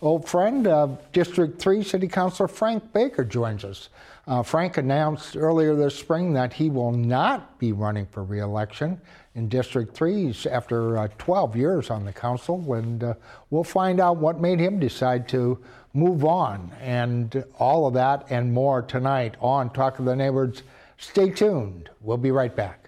[0.00, 3.90] old friend, District 3 City Councilor Frank Baker joins us.
[4.24, 9.00] Uh, Frank announced earlier this spring that he will not be running for reelection
[9.34, 13.14] in District 3 after uh, 12 years on the council, and uh,
[13.50, 15.58] we'll find out what made him decide to
[15.92, 16.70] move on.
[16.80, 20.62] And all of that and more tonight on Talk of the Neighbors.
[20.98, 21.90] Stay tuned.
[22.00, 22.81] We'll be right back.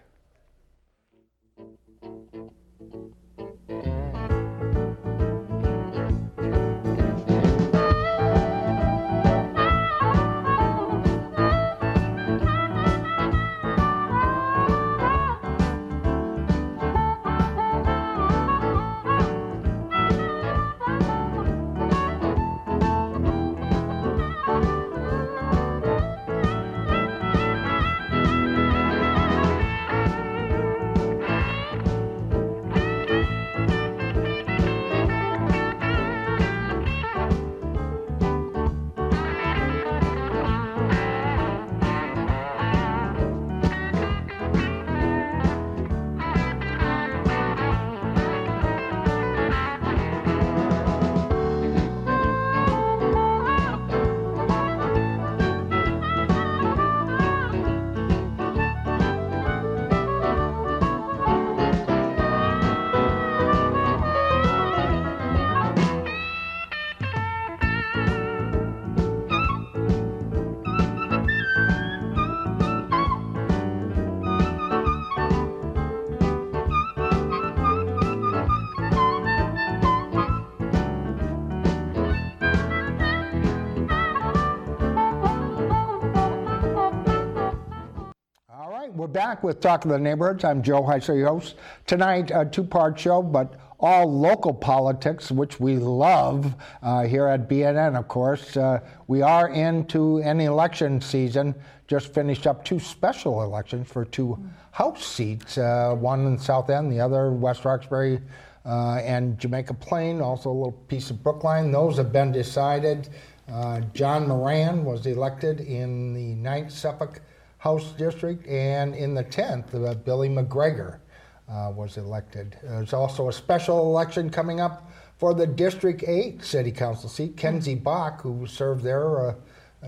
[89.34, 90.44] Back with Talk of the Neighborhoods.
[90.44, 91.56] I'm Joe Heiser, your host.
[91.88, 97.48] Tonight, a two part show, but all local politics, which we love uh, here at
[97.48, 98.56] BNN, of course.
[98.56, 98.78] Uh,
[99.08, 101.52] we are into an election season.
[101.88, 104.38] Just finished up two special elections for two
[104.70, 108.20] House seats, uh, one in South End, the other West Roxbury
[108.64, 111.72] uh, and Jamaica Plain, also a little piece of Brookline.
[111.72, 113.08] Those have been decided.
[113.50, 117.20] Uh, John Moran was elected in the 9th Suffolk
[117.64, 121.00] House District, and in the 10th, uh, Billy MacGregor
[121.48, 122.58] uh, was elected.
[122.62, 127.38] There's also a special election coming up for the District 8 City Council seat.
[127.38, 129.34] Kenzie Bok, who served there, uh,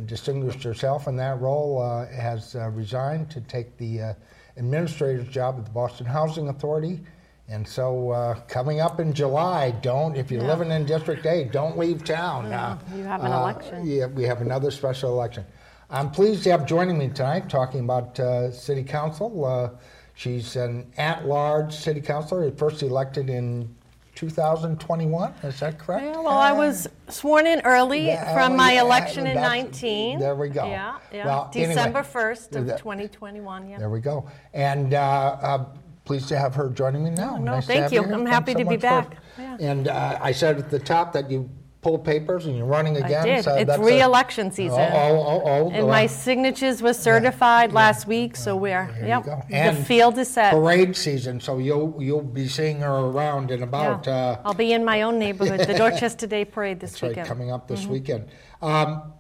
[0.06, 4.14] distinguished herself in that role, uh, has uh, resigned to take the uh,
[4.56, 7.00] administrator's job at the Boston Housing Authority.
[7.46, 10.48] And so, uh, coming up in July, don't if you're yeah.
[10.48, 12.46] living in District 8, don't leave town.
[12.46, 13.86] Uh, you have an election.
[13.86, 15.44] Yeah, we have another special election.
[15.88, 19.44] I'm pleased to have joining me tonight talking about uh, City Council.
[19.44, 19.70] Uh,
[20.14, 23.72] she's an at large City Councilor, first elected in
[24.16, 25.34] 2021.
[25.44, 26.04] Is that correct?
[26.04, 30.18] Yeah, well, I was sworn in early yeah, from my election in 19.
[30.18, 30.66] There we go.
[30.66, 31.26] Yeah, yeah.
[31.26, 33.68] Well, December anyway, 1st of 2021.
[33.68, 33.78] Yeah.
[33.78, 34.28] There we go.
[34.54, 35.66] And uh, uh,
[36.04, 37.34] pleased to have her joining me now.
[37.34, 38.02] Oh, no, nice thank you.
[38.02, 39.18] I'm happy so to be back.
[39.38, 39.56] Yeah.
[39.60, 41.48] And uh, I said at the top that you
[41.86, 43.22] pull papers and you're running again?
[43.22, 43.44] I did.
[43.44, 44.80] So it's re-election season.
[44.80, 47.76] Oh, oh, oh, and my signatures were certified yeah.
[47.76, 49.24] last week, so we're yep.
[49.48, 50.52] the field is set.
[50.52, 54.06] Parade season, so you'll you'll be seeing her around in about.
[54.06, 54.14] Yeah.
[54.14, 57.18] Uh, I'll be in my own neighborhood, the Dorchester Day Parade this weekend.
[57.18, 57.92] Right, coming up this mm-hmm.
[57.92, 58.28] weekend.
[58.60, 59.12] Um,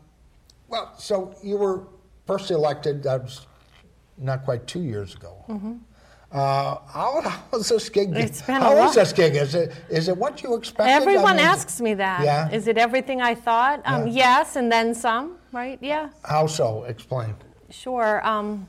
[0.66, 1.86] well, so you were
[2.26, 3.04] first elected.
[3.04, 3.46] That was
[4.18, 5.44] not quite two years ago.
[5.48, 5.74] Mm-hmm.
[6.32, 7.20] Uh, how,
[7.50, 8.14] how's this gig?
[8.16, 9.36] It's been how is this gig?
[9.36, 10.92] Is it is it what you expected?
[10.92, 12.24] I Everyone mean, asks me that.
[12.24, 12.50] Yeah.
[12.50, 13.80] Is it everything I thought?
[13.84, 14.14] Um, Yeah.
[14.38, 15.78] Yes, and then some, right?
[15.80, 16.84] Yeah, How so?
[16.84, 17.34] Explain.
[17.70, 18.26] sure.
[18.26, 18.66] Um,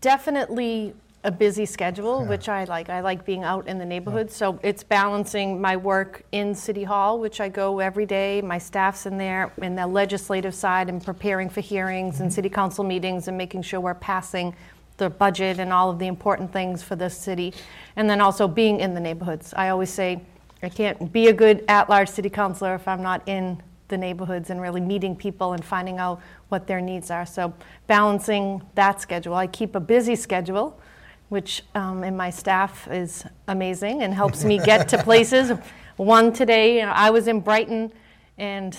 [0.00, 2.88] definitely a busy schedule, which I like.
[2.88, 4.30] I like being out in the neighborhood.
[4.30, 8.40] So it's balancing my work in City Hall, which I go every day.
[8.42, 12.84] My staff's in there, in the legislative side, and preparing for hearings and city council
[12.84, 14.54] meetings and making sure we're passing
[14.96, 17.52] the budget and all of the important things for the city.
[17.96, 19.52] And then also being in the neighborhoods.
[19.56, 20.20] I always say
[20.62, 24.50] I can't be a good at large city councilor if I'm not in the neighborhoods
[24.50, 27.26] and really meeting people and finding out what their needs are.
[27.26, 27.54] So
[27.86, 29.34] balancing that schedule.
[29.34, 30.80] I keep a busy schedule,
[31.28, 35.52] which um, in my staff is amazing and helps me get to places.
[35.96, 37.92] One today, you know, I was in Brighton,
[38.38, 38.76] and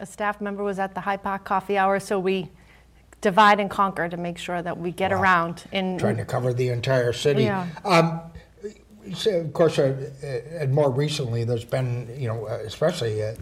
[0.00, 2.48] a staff member was at the Hyde Park Coffee Hour, so we
[3.24, 5.20] divide and conquer to make sure that we get Wow.
[5.20, 5.64] around.
[5.72, 7.44] in Trying to cover the entire city.
[7.44, 7.66] Yeah.
[7.84, 8.20] Um,
[9.14, 13.34] so, of course, uh, uh, and more recently, there's been, you know, uh, especially uh,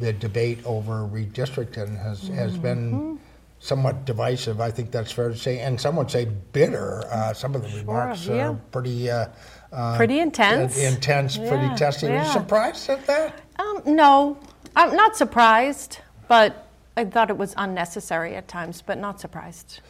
[0.00, 2.62] the debate over redistricting has has Mm-hmm.
[2.62, 3.18] been
[3.60, 4.60] somewhat divisive.
[4.60, 7.02] I think that's fair to say, and some would say bitter.
[7.10, 8.50] Uh, some of the remarks yeah.
[8.50, 9.10] are pretty.
[9.10, 9.26] Uh,
[9.70, 10.78] uh, Pretty intense.
[10.78, 12.08] intense, pretty Yeah, testy.
[12.08, 13.34] Were you surprised at that?
[13.58, 14.38] Um, no,
[14.74, 16.67] I'm not surprised, but
[16.98, 19.80] I thought it was unnecessary at times, but not surprised.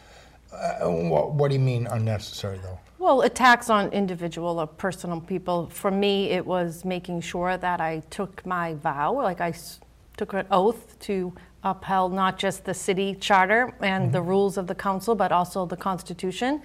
[0.53, 2.77] Uh, what, what do you mean unnecessary, though?
[2.99, 5.67] Well, attacks on individual or personal people.
[5.71, 9.79] For me, it was making sure that I took my vow, like I s-
[10.17, 11.33] took an oath to
[11.63, 15.77] upheld not just the city charter and the rules of the council, but also the
[15.77, 16.61] Constitution.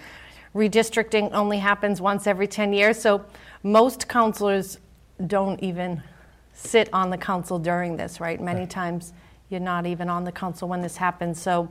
[0.54, 3.24] Redistricting only happens once every 10 years, so
[3.62, 4.78] most councilors
[5.26, 6.02] don't even
[6.52, 8.40] sit on the council during this, right?
[8.40, 9.14] Many times
[9.48, 11.40] you're not even on the council when this happens.
[11.40, 11.68] So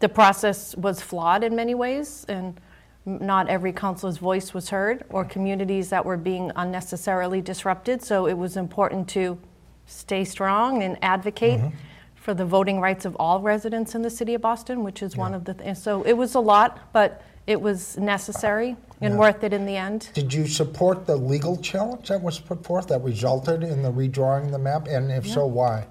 [0.00, 2.60] the process was flawed in many ways, and
[3.04, 8.02] not every councilor's voice was heard, or communities that were being unnecessarily disrupted.
[8.02, 9.38] So it was important to
[9.86, 11.76] stay strong and advocate mm-hmm.
[12.14, 15.34] for the voting rights of all residents in the city of Boston, which is one
[15.34, 15.82] of the things.
[15.82, 19.20] So it was a lot, but it was necessary and Yeah.
[19.20, 20.08] worth it in the end.
[20.14, 24.52] Did you support the legal challenge that was put forth that resulted in the redrawing
[24.52, 24.86] the map?
[24.86, 25.86] And if so, why?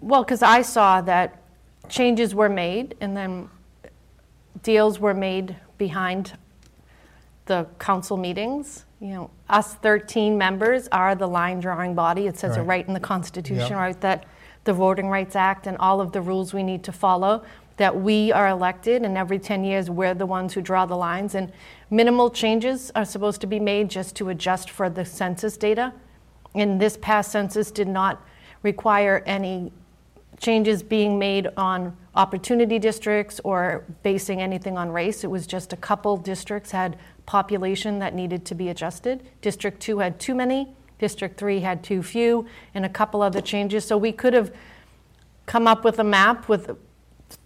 [0.00, 1.42] Well, because I saw that
[1.88, 3.48] changes were made and then
[4.62, 6.32] deals were made behind
[7.46, 8.84] the council meetings.
[9.00, 12.26] You know, us 13 members are the line drawing body.
[12.26, 12.68] It says it Right.
[12.68, 13.78] right in the Constitution, Yep.
[13.78, 14.00] right?
[14.00, 14.24] That
[14.64, 17.42] the Voting Rights Act and all of the rules we need to follow,
[17.76, 21.34] that we are elected, and every 10 years we're the ones who draw the lines.
[21.34, 21.52] And
[21.90, 25.92] minimal changes are supposed to be made just to adjust for the census data.
[26.54, 28.22] And this past census did not
[28.64, 29.70] require any
[30.40, 35.22] changes being made on opportunity districts or basing anything on race.
[35.22, 39.22] It was just a couple districts had population that needed to be adjusted.
[39.40, 43.84] District 2 had too many, District 3 had too few, and a couple other changes.
[43.84, 44.52] So we could have
[45.46, 46.76] come up with a map with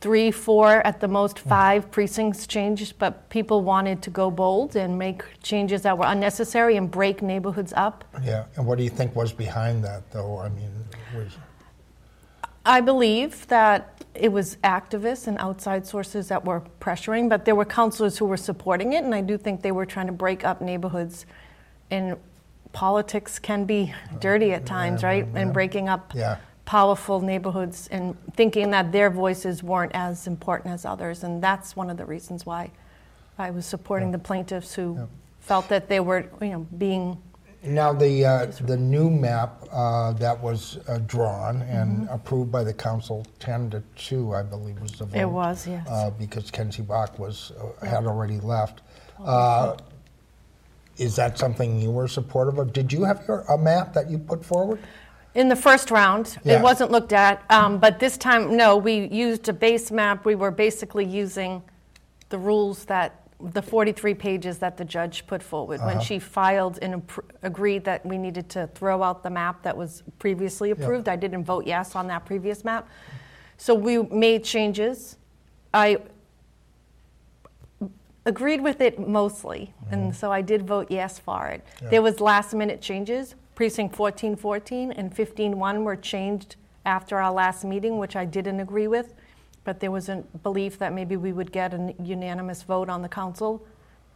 [0.00, 1.48] three, four, at the most hmm.
[1.48, 6.76] five precincts changed, but people wanted to go bold and make changes that were unnecessary
[6.76, 8.04] and break neighborhoods up.
[8.22, 10.38] Yeah, and what do you think was behind that, though?
[10.38, 10.70] I mean,
[12.64, 17.64] I believe that it was activists and outside sources that were pressuring, but there were
[17.64, 20.60] councilors who were supporting it, and I do think they were trying to break up
[20.60, 21.24] neighborhoods.
[21.90, 22.16] And
[22.72, 25.26] politics can be dirty at times, right?
[25.34, 26.36] And breaking up Yeah.
[26.66, 31.24] powerful neighborhoods and thinking that their voices weren't as important as others.
[31.24, 32.70] And that's one of the reasons why
[33.38, 35.08] I was supporting the plaintiffs who
[35.40, 37.16] felt that they were, you know, being
[37.68, 42.74] now the uh, the new map uh, that was uh, drawn and approved by the
[42.74, 45.10] council, ten to two, I believe, was the vote.
[45.12, 45.20] Mm-hmm.
[45.20, 45.86] It was, yes.
[45.88, 48.82] Uh, because Kenzie Bok was uh, had already left.
[49.22, 49.76] Uh,
[50.96, 52.72] is that something you were supportive of?
[52.72, 54.80] Did you have your, a map that you put forward?
[55.34, 56.58] In the first round, Yeah.
[56.58, 60.24] it wasn't looked at, um, but this time, no, we used a base map.
[60.24, 61.62] We were basically using
[62.30, 65.80] the rules that, the 43 pages that the judge put forward.
[65.80, 65.90] Uh-huh.
[65.94, 67.02] When she filed and
[67.42, 71.44] agreed that we needed to throw out the map that was previously approved, I didn't
[71.44, 72.88] vote yes on that previous map.
[73.56, 75.16] So we made changes.
[75.72, 75.98] I
[78.26, 81.64] agreed with it mostly, and so I did vote yes for it.
[81.90, 83.34] There was last minute changes.
[83.54, 89.14] Precinct 1414 and 151 were changed after our last meeting, which I didn't agree with,
[89.68, 93.08] but there was a belief that maybe we would get a unanimous vote on the
[93.22, 93.62] council.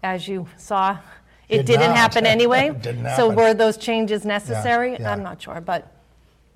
[0.03, 0.97] As you saw,
[1.47, 1.97] it Did didn't not.
[1.99, 2.71] happen anyway.
[2.81, 3.37] Didn't So happen.
[3.37, 4.93] were those changes necessary?
[4.99, 5.13] yeah.
[5.13, 5.83] I'm not sure, but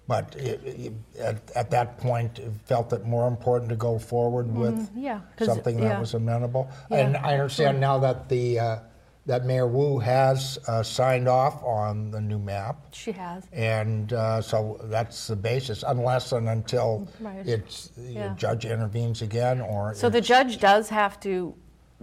[0.09, 4.47] but it, it, at, at that point, it felt it more important to go forward
[4.62, 4.99] with Mm-hmm.
[5.09, 6.00] yeah, 'cause- something that yeah.
[6.00, 6.71] was amenable.
[6.91, 8.79] And I understand now that the, uh,
[9.26, 12.76] that Mayor Wu has uh, signed off on the new map.
[12.92, 13.45] She has.
[13.52, 17.47] And uh, so that's the basis, unless and until Right.
[17.47, 18.35] it's, the Yeah.
[18.37, 19.95] judge intervenes again, or.
[19.95, 21.54] So the judge does have to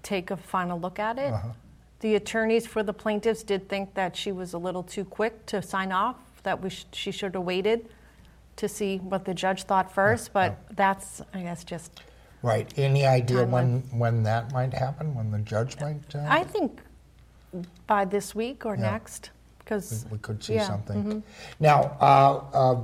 [0.01, 1.32] take a final look at it.
[1.34, 1.50] Uh-huh.
[2.01, 5.62] The attorneys for the plaintiffs did think that she was a little too quick to
[5.62, 7.88] sign off, that we sh- she should have waited
[8.58, 12.01] to see what the judge thought first, but that's, I guess, just,
[12.42, 13.50] Right, any idea Timeline.
[13.50, 16.13] when, when that might happen, when the judge might?
[16.13, 16.82] uh, I think
[17.88, 18.92] by this week or Yeah.
[18.92, 20.06] next, because.
[20.12, 21.04] we could see yeah, something.
[21.04, 21.24] mhm.
[21.60, 22.80] Now, uh, uh,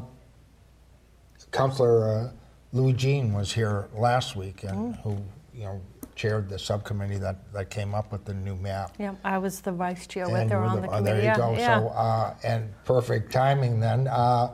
[1.51, 2.29] Councilor uh,
[2.73, 5.01] Louis Jean was here last week, and Mm.
[5.01, 5.17] who
[5.53, 5.81] you know
[6.15, 8.93] chaired the subcommittee that, that came up with the new map.
[8.99, 11.03] Yeah, I was the vice chair with And her on the oh, committee.
[11.05, 11.53] There you yeah, go.
[11.53, 11.79] yeah.
[11.79, 14.07] So, uh, and perfect timing then.
[14.09, 14.51] Uh,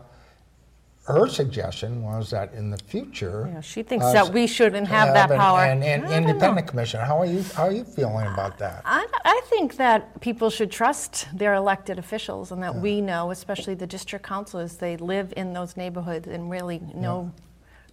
[1.07, 5.13] her suggestion was that in the future, Yeah, she thinks uh, that we shouldn't have
[5.13, 5.59] that an- power.
[5.59, 6.09] An, an know.
[6.09, 6.99] independent commission.
[6.99, 7.43] How are you?
[7.53, 8.81] How are you feeling about that?
[8.85, 13.75] I, I think that people should trust their elected officials and that we know, especially
[13.75, 17.31] the district councilors, they live in those neighborhoods and really know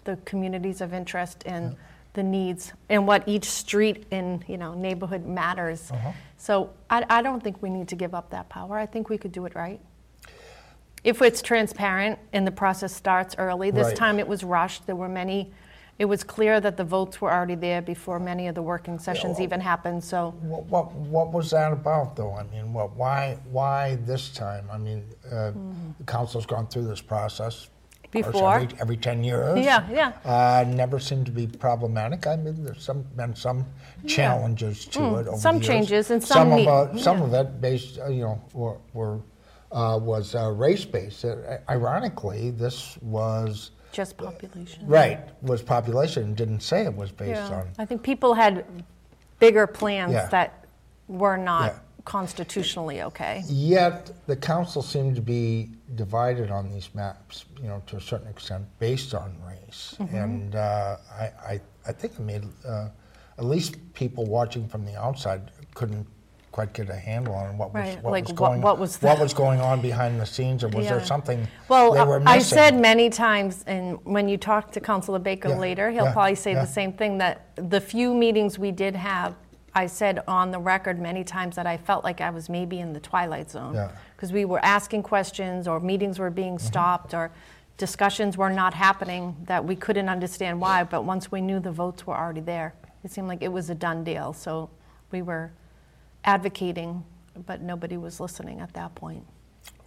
[0.04, 1.76] the communities of interest and
[2.14, 5.90] the needs and what each street in you know neighborhood matters.
[5.90, 6.12] Uh-huh.
[6.38, 8.78] So I, I don't think we need to give up that power.
[8.78, 9.80] I think we could do it right.
[11.04, 13.96] If it's transparent and the process starts early, this Right.
[13.96, 14.86] time it was rushed.
[14.86, 15.52] There were many.
[15.98, 19.34] It was clear that the votes were already there before many of the working sessions
[19.34, 20.02] well- even happened.
[20.02, 22.34] So What, what, what was that about, though?
[22.34, 24.68] I mean, what, why, why this time?
[24.72, 25.52] I mean, uh,
[25.98, 27.68] the council's gone through this process.
[28.10, 28.56] Before.
[28.56, 29.64] every, every 10 years.
[29.64, 30.12] Yeah, yeah.
[30.22, 32.26] Uh, never seemed to be problematic.
[32.26, 33.64] I mean, there's some, been some
[34.06, 37.98] challenges to it over some changes and some some of, uh, some of it based,
[37.98, 39.18] uh, you know, were, were
[39.72, 41.24] uh, was uh, race-based.
[41.24, 44.86] Uh, ironically, this was just population.
[44.86, 46.34] right was population.
[46.34, 47.58] Didn't say it was based Yeah.
[47.60, 47.68] on.
[47.78, 48.64] I think people had
[49.38, 50.26] bigger plans Yeah.
[50.28, 50.64] that
[51.08, 51.78] were not Yeah.
[52.04, 53.42] constitutionally okay.
[53.46, 58.28] Yet the council seemed to be divided on these maps, you know, to a certain
[58.28, 59.94] extent, based on race.
[59.98, 60.16] Mm-hmm.
[60.16, 62.88] And uh, I, I, I think it made uh,
[63.38, 66.06] at least people watching from the outside couldn't
[66.52, 69.18] quite get a handle on what was Right, what like was going what was what
[69.18, 72.78] was going on behind the scenes, or was there something Well, they were I said
[72.78, 76.52] many times, and when you talk to Councilor Baker Yeah, later, he'll yeah, probably say
[76.52, 76.60] yeah.
[76.60, 79.34] the same thing that the few meetings we did have,
[79.74, 82.92] I said on the record many times that I felt like I was maybe in
[82.92, 83.74] the twilight zone.
[83.74, 83.86] Yeah.
[83.86, 83.96] Mm-hmm.
[84.16, 87.32] Because we were asking questions, or meetings were being stopped, or
[87.76, 92.06] discussions were not happening that we couldn't understand why, but once we knew the votes
[92.06, 94.32] were already there, it seemed like it was a done deal.
[94.32, 94.70] So
[95.10, 95.50] we were
[96.24, 97.04] advocating,
[97.46, 99.24] but nobody was listening at that point.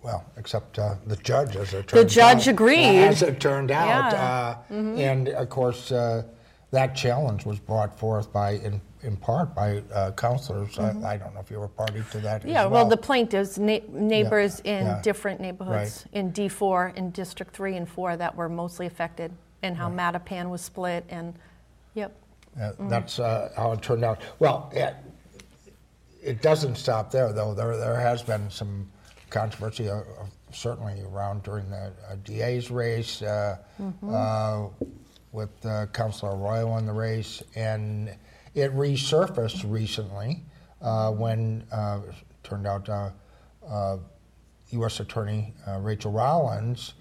[0.03, 2.53] Well, except uh, the judge, as it turned The judge out.
[2.53, 2.99] agreed.
[3.05, 4.11] As it turned out.
[4.11, 4.55] Yeah.
[4.75, 4.95] Mm-hmm.
[4.95, 6.23] Uh, And of course, uh,
[6.71, 10.77] that challenge was brought forth by, in, in part, by uh, counselors.
[10.77, 12.49] I, I don't know if you were party to that as Mm-hmm.
[12.49, 12.71] Yeah, well.
[12.71, 15.01] well, the plaintiffs, na- neighbors in yeah.
[15.01, 19.31] different neighborhoods, in D4, in District 3 and 4, that were mostly affected,
[19.63, 21.33] and how Mattapan was split, and,
[21.95, 22.15] yep.
[22.59, 22.89] Mm-hmm.
[22.89, 24.21] That's uh, how it turned out.
[24.39, 24.71] Well,
[26.25, 27.53] it, doesn't stop there, though.
[27.53, 28.89] There, there has been some
[29.29, 30.03] controversy, uh, uh,
[30.51, 34.09] certainly around during the uh, DA's race, uh, Mm-hmm.
[34.13, 34.67] uh,
[35.31, 38.09] with uh, Councilor Arroyo in the race, and
[38.53, 40.41] it resurfaced recently
[40.81, 41.99] uh, when uh,
[42.41, 43.09] turned out uh,
[43.67, 43.97] uh,
[44.71, 45.01] U.S.
[45.01, 46.93] Attorney uh, Rachael Rollins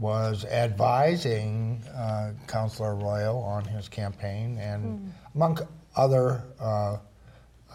[0.00, 5.58] was advising uh, Councilor Arroyo on his campaign, and among
[5.94, 6.42] other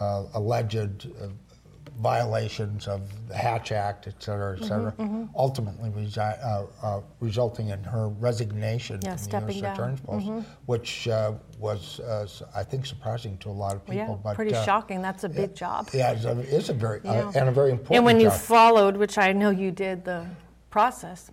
[0.00, 1.28] uh, alleged uh,
[2.00, 4.94] violations of the Hatch Act, et cetera, et cetera,
[5.36, 9.78] ultimately resi- uh, uh, resulting in her resignation Yeah, from the U.S.
[9.78, 14.14] Attorney's post, which uh, was, uh, I think, surprising to a lot of people.
[14.14, 15.90] Yeah, but, pretty shocking, that's a big job.
[15.92, 17.32] Yeah, it's a, it's a very uh, Yeah.
[17.40, 20.26] and a very important And when you followed, which I know you did, the
[20.70, 21.30] process,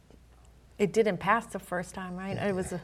[0.77, 2.37] it didn't pass the first time, right?
[2.37, 2.81] It was, a-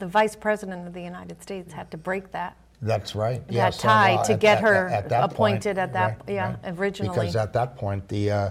[0.00, 2.56] the Vice President of the United States had to break that.
[2.84, 3.46] That's right.
[3.48, 6.18] that yes, tie uh, to at- get at- her at that point, appointed at that-
[6.26, 6.78] right, yeah, right.
[6.78, 7.14] originally.
[7.18, 8.50] Because at that point, the uh,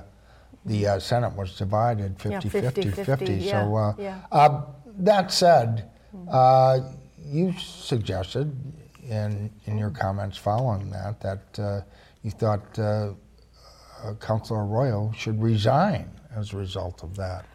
[0.65, 3.33] the uh, Senate was divided 50 Yeah, 50 50, 50.
[3.33, 4.19] yeah, So, uh, yeah.
[4.31, 4.61] uh,
[4.99, 5.89] that said,
[6.29, 6.79] uh,
[7.25, 8.55] you suggested
[9.03, 11.81] in, in your comments following that that uh,
[12.23, 13.09] you thought uh,
[14.03, 17.45] uh, Councilor Arroyo should resign as a result of that.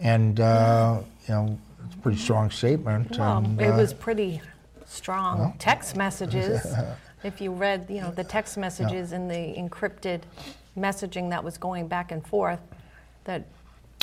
[0.00, 3.18] And, uh, you know, it's a pretty strong statement.
[3.18, 4.40] Well, and, it uh, was pretty
[4.86, 6.66] strong text messages.
[7.24, 10.22] if you read, you know, the text messages and the encrypted
[10.78, 12.60] messaging that was going back and forth,
[13.24, 13.46] that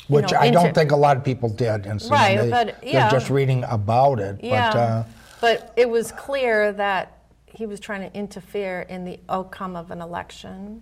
[0.08, 1.86] Which know, I don't think a lot of people did.
[1.86, 3.10] And so Right, they, but, They're yeah.
[3.10, 4.40] just reading about it.
[4.44, 5.04] Yeah, But, uh,
[5.42, 10.02] but it was clear that he was trying to interfere in the outcome of an
[10.02, 10.82] election,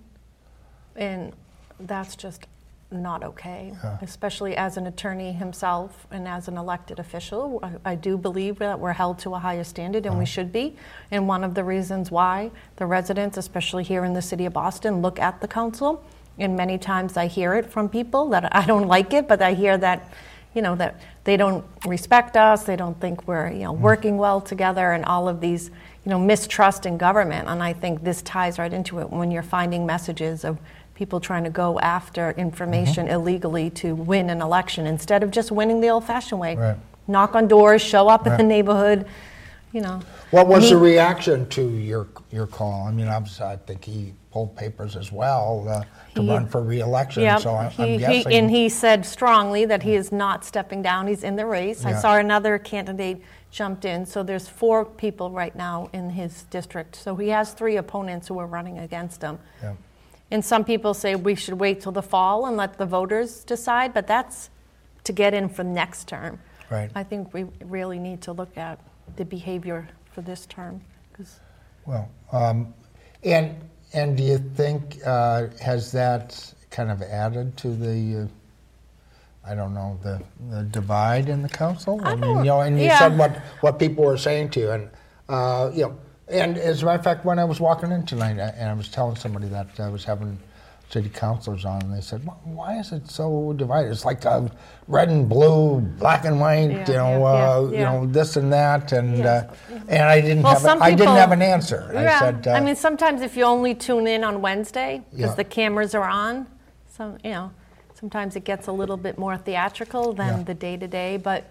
[0.95, 1.33] and
[1.79, 2.47] that's just
[2.91, 7.59] not okay, especially as an attorney himself and as an elected official.
[7.63, 10.25] I, I do believe that we're held to a higher standard, and we uh-huh.
[10.25, 10.75] should be.
[11.09, 15.01] And one of the reasons why the residents, especially here in the city of Boston,
[15.01, 16.03] look at the council,
[16.37, 19.53] and many times I hear it from people that I don't like it, but I
[19.53, 20.11] hear that
[20.53, 22.63] you know that they don't respect us.
[22.63, 23.81] They don't think we're you know hmm.
[23.81, 25.69] working well together and all of these
[26.03, 27.47] you know mistrust in government.
[27.47, 30.57] And i think this ties right into it when you're finding messages of
[31.01, 35.81] people trying to go after information illegally to win an election instead of just winning
[35.81, 36.77] the old fashioned way Right.
[37.07, 39.07] knock on doors show up in the neighborhood
[39.73, 42.87] you know what was the reaction to your your call?
[42.87, 45.83] I mean, obviously, I think he pulled papers as well uh,
[46.15, 47.23] to He- run for reelection.
[47.23, 47.41] Yep.
[47.41, 51.07] So I, he, he- and he said strongly that he is not stepping down.
[51.07, 51.83] He's in the race.
[51.83, 54.05] I saw another candidate jumped in.
[54.05, 56.95] So there's four people right now in his district.
[56.95, 59.37] So he has three opponents who are running against him.
[59.61, 59.73] Yeah.
[60.31, 63.93] And some people say we should wait till the fall and let the voters decide,
[63.93, 64.49] but that's
[65.03, 66.39] to get in for next term.
[66.69, 66.89] Right.
[66.95, 68.79] I think we really need to look at
[69.17, 70.81] the behavior for this term.
[71.13, 71.39] 'cause-
[71.85, 72.73] Well, um,
[73.23, 73.55] and
[73.93, 78.27] and do you think uh, has that kind of added to the, uh,
[79.51, 81.99] I don't know, the, the divide in the council?
[82.05, 82.99] I mean, don't- you know, and you yeah.
[82.99, 84.89] said what what people were saying to you, and
[85.27, 85.97] uh, you know,
[86.31, 88.73] and as a matter of fact, when I was walking in tonight, I- and I
[88.73, 90.37] was telling somebody that I was having
[90.89, 93.91] city councilors on, and they said, "Why- "Why is it so divided?
[93.91, 94.41] It's like uh,
[94.89, 98.35] red and blue, black and white, Yeah, you know, yeah, uh, yeah, you know, this
[98.35, 99.25] and that," and Yes.
[99.45, 99.53] uh,
[99.87, 101.89] and I didn't Well, have a, some I didn't have an answer.
[101.95, 105.35] I said, uh, I mean, sometimes if you only tune in on Wednesday because Yeah.
[105.35, 106.45] the cameras are on,
[106.89, 107.51] so you know,
[107.93, 110.43] sometimes it gets a little bit more theatrical than Yeah.
[110.43, 111.15] the day to day.
[111.15, 111.45] But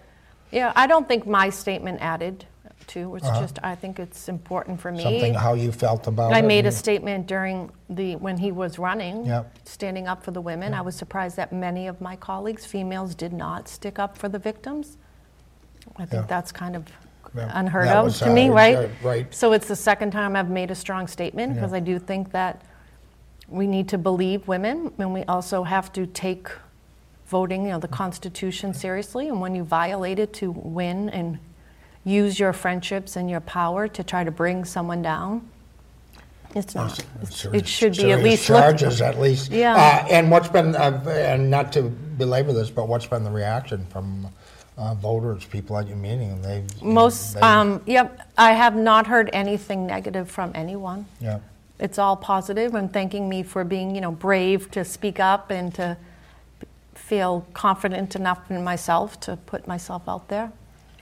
[0.51, 2.45] yeah, I don't think my statement added
[2.91, 3.15] to.
[3.15, 4.99] It's just I think it's important for me.
[4.99, 5.11] Uh-huh.
[5.11, 6.45] something how you felt about I it.
[6.45, 9.57] made a and- statement during the when he was running, Yep.
[9.67, 10.73] standing up for the women.
[10.73, 14.39] I was surprised that many of my colleagues, females, did not stick up for the
[14.39, 14.97] victims.
[15.97, 16.27] I think Yeah.
[16.27, 16.83] that's kind of
[17.35, 18.75] Yeah, unheard that of was, to uh, me, right?
[18.77, 19.33] uh, right.
[19.33, 21.77] So it's the second time I've made a strong statement because Yeah.
[21.77, 22.61] I do think that
[23.47, 26.49] we need to believe women, and we also have to take
[27.27, 29.29] voting, you know, the Constitution seriously.
[29.29, 31.39] And when you violate it to win and
[32.03, 35.47] use your friendships and your power to try to bring someone down,
[36.55, 36.99] it's not.
[37.21, 39.51] It's- it should be at least looked- charges, at least.
[39.51, 39.73] Yeah.
[39.75, 43.85] Uh, and what's been, uh, and not to belabor this, but what's been the reaction
[43.89, 44.27] from
[44.77, 46.41] uh, voters, people at your meeting?
[46.41, 51.05] They Most, they- um, yep, I have not heard anything negative from anyone.
[51.19, 51.39] yeah,
[51.79, 55.73] It's all positive and thanking me for being, you know, brave to speak up and
[55.75, 55.97] to
[56.95, 60.51] feel confident enough in myself to put myself out there.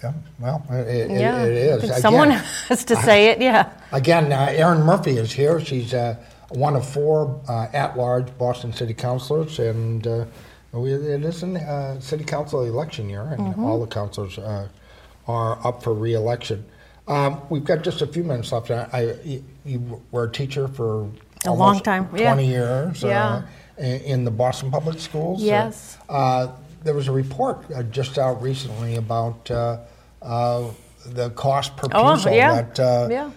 [0.03, 0.13] Yeah.
[0.39, 1.83] Well, it, it, it is.
[1.83, 2.29] Again- someone
[2.69, 3.41] has to say it.
[3.41, 3.69] Yeah.
[3.91, 5.59] Again, uh, Erin Murphy is here.
[5.59, 6.15] She's uh,
[6.49, 10.25] one of four uh, at-large Boston City Councilors, and uh,
[10.71, 13.63] we, it is a uh, City Council election year, and Mm-hmm.
[13.63, 14.67] all the councilors uh,
[15.27, 16.65] are up for re-election.
[17.07, 18.69] Um, we've got just a few minutes left.
[18.71, 21.09] I, I, you- were a teacher for
[21.45, 22.33] A long time, yeah.
[22.33, 23.27] 20 years Yeah.
[23.27, 23.41] uh,
[23.77, 25.41] in, in the Boston Public Schools.
[25.41, 25.97] Yes.
[26.07, 26.47] Uh,
[26.83, 29.79] there was a report uh, just out recently about uh,
[30.21, 30.69] uh,
[31.05, 32.61] the cost per Oh, pupil yeah.
[32.61, 33.31] that uh, Yeah.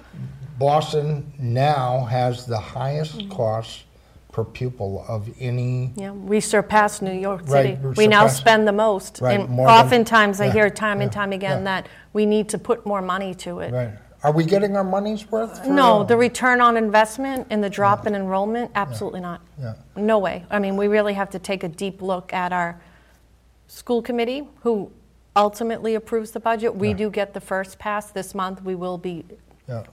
[0.59, 3.85] Boston now has the highest cost
[4.31, 5.93] per pupil of any.
[5.97, 7.79] Yeah, we surpass New York City.
[7.83, 9.21] we we now spend the most.
[9.21, 11.65] Right, and more than- oftentimes I yeah, hear time and time again yeah.
[11.65, 13.73] that we need to put more money to it.
[13.73, 13.91] Right.
[14.23, 15.67] Are we getting our money's worth?
[15.67, 19.41] No, the return on investment and the drop in enrollment, absolutely not.
[19.61, 19.75] Yeah.
[19.97, 20.45] No way.
[20.49, 22.81] I mean, we really have to take a deep look at our
[23.73, 24.91] school committee, who
[25.35, 26.77] ultimately approves the budget.
[26.77, 26.97] We Yeah.
[26.97, 28.63] do get the first pass this month.
[28.63, 29.25] We will be
[29.67, 29.85] Yeah.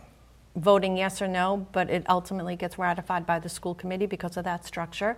[0.56, 4.44] voting yes or no, but it ultimately gets ratified by the school committee because of
[4.44, 5.16] that structure.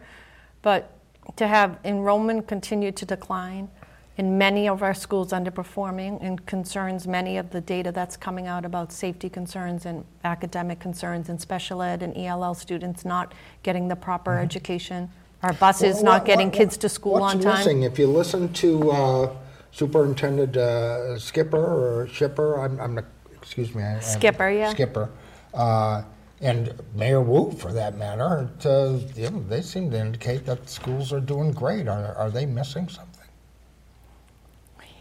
[0.62, 0.92] But
[1.38, 3.70] to have enrollment continue to decline
[4.18, 8.64] in many of our schools underperforming and concerns many of the data that's coming out
[8.64, 13.96] about safety concerns and academic concerns and special ed and ELL students not getting the
[13.96, 14.44] proper mm-hmm.
[14.44, 15.10] education,
[15.44, 17.58] our buses Well, not getting kids to school on time.
[17.60, 17.84] missing?
[17.84, 19.36] If you listen to uh,
[19.72, 23.06] Superintendent uh, Skipper or Shipper, I'm, I'm
[23.42, 23.84] excuse me.
[23.84, 24.72] I, I'm- Skipper, yeah.
[24.72, 25.10] Skipper,
[25.54, 26.04] uh,
[26.42, 30.68] and Mayor Wu, for that matter, it, uh, you know, they seem to indicate that
[30.70, 31.88] schools are doing great.
[31.88, 33.08] Are, are they missing something?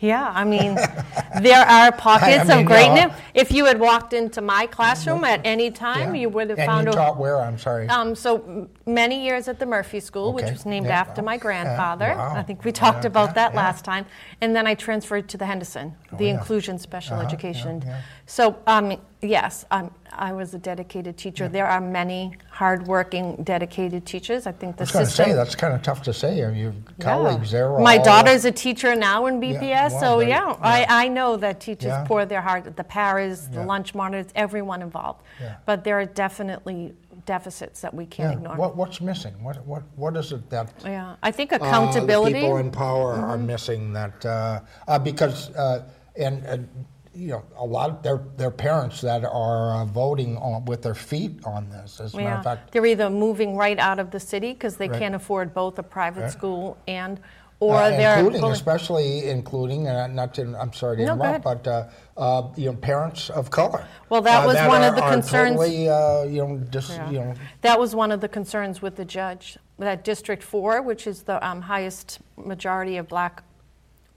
[0.00, 0.76] Yeah, I mean,
[1.42, 3.06] there are pockets mean, of greatness.
[3.12, 3.14] no.
[3.34, 6.22] If you had walked into my classroom at any time, Yeah.
[6.22, 7.36] you would have and found you a taught where?
[7.40, 7.88] I'm sorry.
[7.88, 11.00] Um, so many years at the Murphy School, which was named Yeah.
[11.00, 12.14] after my grandfather.
[12.16, 12.34] Wow.
[12.36, 14.06] I think we talked Yeah, about that last time.
[14.40, 16.30] And then I transferred to the Henderson, the yeah.
[16.34, 17.84] inclusion special Uh-huh, education.
[18.26, 21.48] So um, yes, um, I was a dedicated teacher.
[21.48, 24.46] There are many hardworking, dedicated teachers.
[24.46, 25.26] I think the I was going to system.
[25.30, 26.38] say that's kind of tough to say.
[26.38, 27.76] Your colleagues there.
[27.78, 30.56] My all- daughter's a teacher now in BPS, so well, yeah, yeah.
[30.62, 32.04] I, I know that teachers Yeah.
[32.06, 33.66] pour their heart, the paras, the Yeah.
[33.72, 35.20] lunch monitors, everyone involved.
[35.40, 35.56] Yeah.
[35.66, 36.94] But there are definitely
[37.26, 38.38] deficits that we can't Yeah.
[38.38, 38.56] ignore.
[38.56, 39.34] What, what's missing?
[39.44, 42.34] What, what, what is it that Yeah, I think uh, the accountability.
[42.40, 43.46] people in power are Mm-hmm.
[43.46, 45.82] missing that uh, uh, because uh,
[46.16, 46.68] and, and
[47.12, 50.94] you know a lot of their their parents that are uh, voting on with their
[50.94, 52.00] feet on this.
[52.00, 54.88] As a matter of fact, they're either moving right out of the city because they
[54.88, 54.98] Right.
[55.00, 56.30] can't afford both a private Right.
[56.38, 57.20] school and,
[57.60, 61.44] or uh, they're including pulling- especially including uh, not to I'm sorry to No, interrupt,
[61.44, 63.86] but uh, uh, you know parents of color.
[64.08, 67.10] Well, that uh, was one are, of the concerns- Totally, uh, you know, just Yeah.
[67.10, 67.34] you know.
[67.60, 69.58] That was one of the concerns with the judge.
[69.78, 73.42] That District 4, which is the um, highest majority of black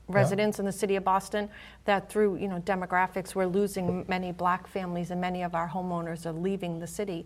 [0.09, 1.49] residents in the city of Boston,
[1.85, 6.25] that through you know demographics, we're losing many black families and many of our homeowners
[6.25, 7.25] are leaving the city.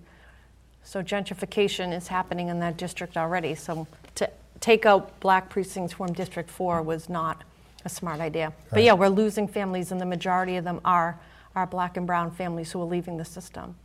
[0.83, 3.55] So gentrification is happening in that district already.
[3.55, 7.43] So to take out black precincts from District 4 was not
[7.85, 8.53] a smart idea.
[8.71, 11.19] But yeah, we're losing families, and the majority of them are,
[11.55, 13.75] are black and brown families who are leaving the system.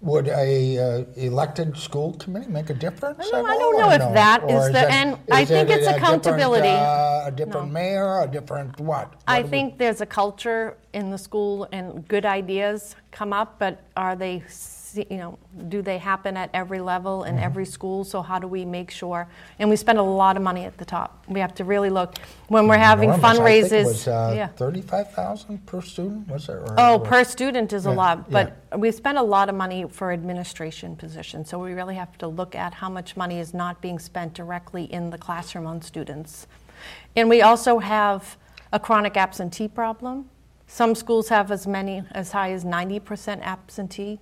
[0.00, 3.18] Would a uh, elected school committee make a difference?
[3.18, 4.12] I don't- at I don't know if no?
[4.14, 6.68] that Or is the- it- and I is think it it's a different, accountability.
[6.68, 7.72] uh, a different No.
[7.72, 9.12] mayor, a different what?
[9.26, 13.32] I What do we- think there's a culture in the school and good ideas come
[13.32, 14.44] up, but are they,
[15.10, 17.38] you know, do they happen at every level Mm-hmm.
[17.38, 18.04] in every school?
[18.04, 19.28] So how do we make sure?
[19.58, 21.24] And we spend a lot of money at the top.
[21.28, 22.16] We have to really look
[22.48, 23.24] when we're having enormous.
[23.24, 23.84] I think it fundraisers.
[23.84, 24.46] was uh, yeah.
[24.48, 26.28] thirty-five thousand per student.
[26.28, 26.52] Was it?
[26.52, 29.86] Or, Oh, or- per student is a lot, but we spend a lot of money
[29.88, 33.80] for administration positions, so we really have to look at how much money is not
[33.80, 36.46] being spent directly in the classroom on students.
[37.16, 38.36] And we also have
[38.72, 40.28] a chronic absentee problem.
[40.66, 44.20] Some schools have as many, as high as 90% absentee,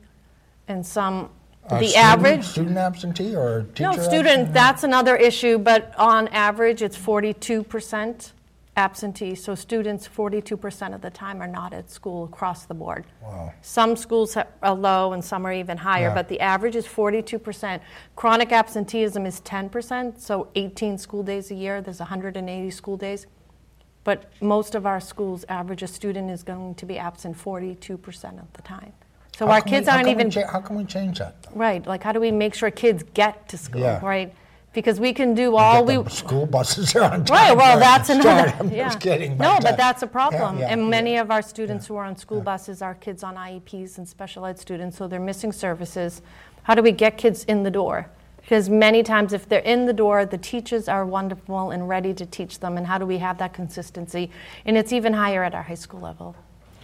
[0.69, 1.31] and some,
[1.69, 2.45] uh, the student- average.
[2.45, 3.83] student absentee or teacher?
[3.85, 4.09] No, absentee?
[4.17, 8.33] student, that's another issue, but on average, it's 42%
[8.77, 9.35] absentee.
[9.35, 13.07] So students, 42% of the time are not at school across the board.
[13.23, 13.53] Wow.
[13.63, 16.15] Some schools ha- are low and some are even higher, Yeah.
[16.15, 17.81] but the average is 42%.
[18.17, 23.27] Chronic absenteeism is 10%, so 18 school days a year, there's 180 school days.
[24.05, 28.53] But most of our schools average a student is going to be absent 42% of
[28.53, 28.93] the time.
[29.37, 31.43] So How our kids we- aren't even cha- how can we change that?
[31.43, 31.51] though?
[31.55, 34.01] Right, like how do we make sure kids get to school, Yeah.
[34.03, 34.33] right?
[34.73, 35.97] Because we can do all we.
[35.99, 37.37] the school buses are on time.
[37.37, 38.55] Right, well, that's another.
[38.61, 38.85] I'm yeah.
[38.89, 39.37] just kidding.
[39.37, 40.59] No, uh, but that's a problem.
[40.59, 43.99] yeah, and many of our students who are on school buses are kids on IEPs
[43.99, 46.23] and special ed students, so they're missing services.
[46.63, 48.09] How do we get kids in the door?
[48.41, 52.25] Because many times, if they're in the door, the teachers are wonderful and ready to
[52.25, 52.79] teach them.
[52.79, 54.31] And how do we have that consistency?
[54.65, 56.37] And it's even higher at our high school level.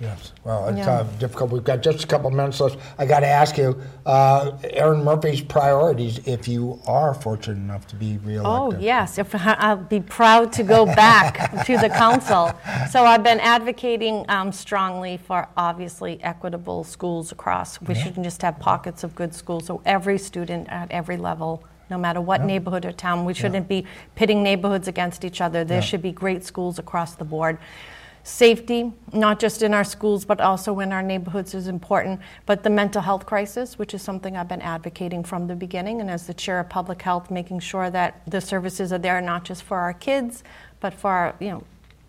[0.02, 0.90] Yes, well, it's Yeah.
[0.90, 1.52] uh, difficult.
[1.52, 2.76] We've got just a couple minutes left.
[2.98, 7.94] I got to ask you, uh, Erin Murphy's priorities if you are fortunate enough to
[7.94, 8.44] be real.
[8.44, 9.16] Oh, yes.
[9.18, 12.50] If, I'll be proud to go back to the council.
[12.90, 17.80] So I've been advocating um, strongly for obviously equitable schools across.
[17.80, 19.66] We shouldn't just have pockets of good schools.
[19.66, 23.86] So every student at every level, no matter what neighborhood or town, we shouldn't be
[24.16, 25.62] pitting neighborhoods against each other.
[25.62, 25.80] There Yeah.
[25.82, 27.58] should be great schools across the board.
[28.24, 32.20] Safety, not just in our schools, but also in our neighborhoods, is important.
[32.46, 36.08] But the mental health crisis, which is something I've been advocating from the beginning, and
[36.08, 39.64] as the chair of public health, making sure that the services are there not just
[39.64, 40.44] for our kids,
[40.78, 41.64] but for our, you know,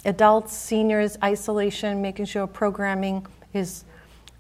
[0.06, 3.84] adults, seniors, isolation, making sure programming is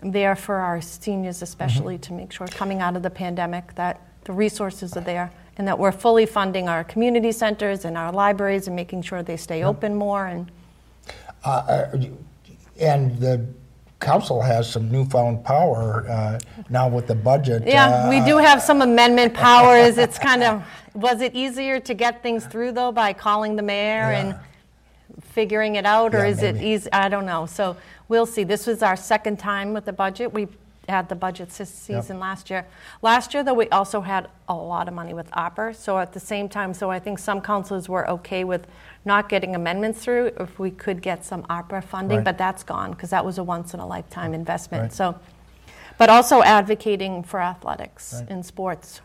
[0.01, 2.01] there for our seniors, especially mm-hmm.
[2.01, 5.77] to make sure coming out of the pandemic that the resources are there and that
[5.77, 9.95] we're fully funding our community centers and our libraries and making sure they stay open
[9.95, 10.51] more and
[11.45, 11.97] Uh, uh,
[12.79, 13.45] and the
[13.99, 17.63] council has some newfound power uh, now with the budget.
[17.65, 19.97] Yeah, we uh, do have some amendment powers.
[19.97, 24.11] It's kind of, was it easier to get things through though by calling the mayor
[24.11, 24.35] and
[25.21, 26.91] figuring it out, or Yeah, is it easy?
[26.91, 27.45] I don't know.
[27.45, 27.77] So
[28.07, 28.43] we'll see.
[28.43, 30.33] This was our second time with the budget.
[30.33, 30.47] We
[30.89, 32.65] had the budget se- season last year.
[33.01, 35.75] Last year, though, we also had a lot of money with ARPA.
[35.75, 38.67] So at the same time, so I think some councilors were okay with
[39.05, 42.25] not getting amendments through if we could get some ARPA funding, Right.
[42.25, 44.81] but that's gone because that was a once in a lifetime investment.
[44.83, 44.93] Right.
[44.93, 45.15] So,
[45.97, 48.29] but also advocating for athletics Right.
[48.29, 49.01] in sports.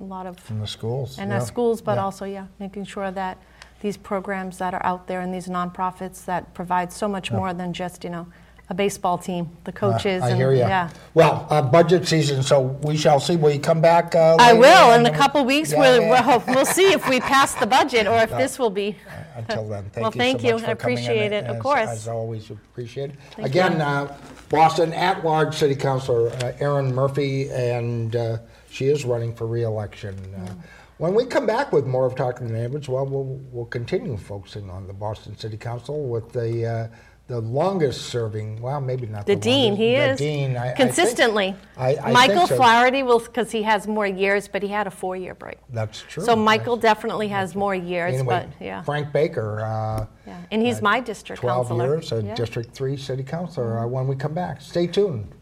[0.00, 1.18] A lot of From the schools.
[1.18, 1.34] in yeah.
[1.36, 2.04] our schools, but Yeah.
[2.04, 3.36] also, yeah, making sure that
[3.82, 7.72] these programs that are out there and these nonprofits that provide so much more than
[7.72, 8.26] just, you know,
[8.68, 10.22] a baseball team, the coaches.
[10.22, 10.60] Uh, I and, hear you.
[10.60, 10.90] Yeah.
[11.14, 13.36] Well, uh, budget season, so we shall see.
[13.36, 14.14] Will you come back?
[14.14, 14.92] Uh, I will.
[14.92, 16.26] In a couple weeks, Yeah, we'll, yeah.
[16.26, 18.96] we'll, we'll see if we pass the budget or if this will be.
[19.34, 20.02] Until then, thank you.
[20.02, 20.56] Well, you thank so you.
[20.56, 21.88] I appreciate it, of course.
[21.88, 23.16] As always, appreciate it.
[23.32, 24.16] Thank Again, uh,
[24.48, 28.38] Boston at-large city councilor uh, Erin Murphy, and uh,
[28.70, 30.14] she is running for reelection.
[30.34, 30.54] Uh,
[30.98, 34.70] When we come back with more of Talking to Neighbors, well, we'll, we'll continue focusing
[34.70, 36.88] on the Boston City Council with the, uh,
[37.32, 40.18] the longest serving, well, maybe not The the dean, longest, he the is.
[40.18, 40.56] dean.
[40.56, 41.56] I- I think- Consistently.
[41.78, 42.56] I- I think Michael so.
[42.56, 45.56] Flaherty will, because he has more years, but he had a four-year break.
[45.70, 46.24] That's true.
[46.24, 48.82] So Michael definitely has more years, Anyway, but yeah.
[48.82, 50.36] Frank Baker, uh, yeah.
[50.50, 51.86] And he's my district 12 counselor.
[51.94, 52.34] years, a Yeah.
[52.34, 54.60] District 3 city councilor, uh, when we come back.
[54.60, 55.32] Stay tuned.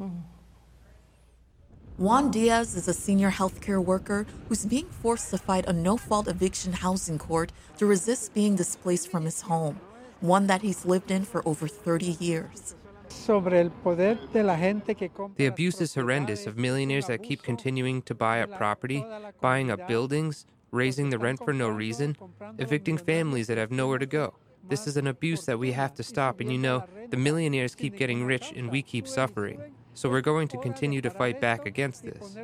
[1.99, 6.29] Juan Diaz is a senior healthcare worker who's being forced to fight a no fault
[6.29, 9.79] eviction housing court to resist being displaced from his home,
[10.21, 12.75] one that he's lived in for over 30 years.
[13.09, 17.23] sobre el poder de la gente que compra The abuse is horrendous of millionaires that
[17.23, 19.05] keep continuing to buy up property,
[19.41, 22.17] buying up buildings, raising the rent for no reason,
[22.59, 24.35] evicting families that have nowhere to go.
[24.69, 27.97] This is an abuse that we have to stop, and you know, the millionaires keep
[27.97, 29.61] getting rich and we keep suffering.
[29.95, 32.37] So we're going to continue to fight back against this.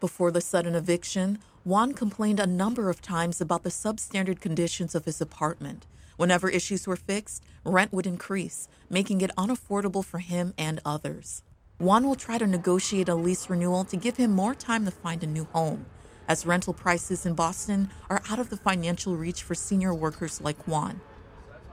[0.00, 5.04] Before the sudden eviction, Juan complained a number of times about the substandard conditions of
[5.04, 5.86] his apartment.
[6.20, 11.42] Whenever issues were fixed, rent would increase, making it unaffordable for him and others.
[11.78, 15.24] Juan will try to negotiate a lease renewal to give him more time to find
[15.24, 15.86] a new home,
[16.28, 20.58] as rental prices in Boston are out of the financial reach for senior workers like
[20.68, 21.00] Juan.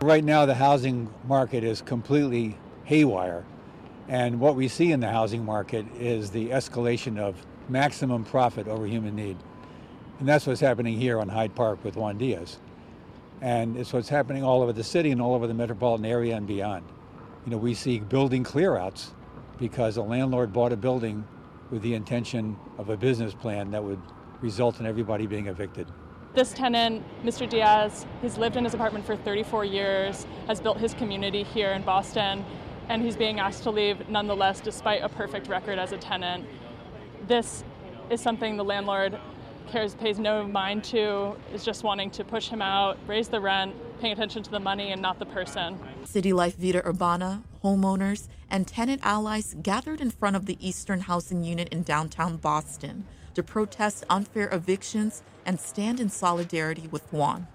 [0.02, 3.44] Right now, the housing market is completely haywire.
[4.08, 7.36] And what we see in the housing market is the escalation of
[7.68, 9.36] maximum profit over human need.
[10.20, 12.60] And that's what's happening here on Hyde Park with Juan Diaz.
[13.42, 16.48] And it's what's happening all over the city and all over the metropolitan area and
[16.48, 16.86] beyond.
[17.46, 19.12] You know, we see building clearouts
[19.60, 21.24] because a landlord bought a building
[21.70, 24.02] with the intention of a business plan that would
[24.42, 25.88] result in everybody being evicted.
[26.34, 27.50] This tenant, Mr.
[27.50, 31.82] Diaz, he's lived in his apartment for 34 years, has built his community here in
[31.82, 32.46] Boston,
[32.90, 36.46] and he's being asked to leave nonetheless despite a perfect record as a tenant.
[37.28, 37.64] This
[38.10, 39.20] is something the landlord
[39.68, 43.76] cares pays no mind to, is just wanting to push him out, raise the rent,
[44.00, 45.80] paying attention to the money and not the person.
[46.06, 51.44] City Life Vida Urbana, homeowners, and tenant allies gathered in front of the Eastern Housing
[51.44, 57.48] Unit in downtown Boston to protest unfair evictions and stand in solidarity with Juan.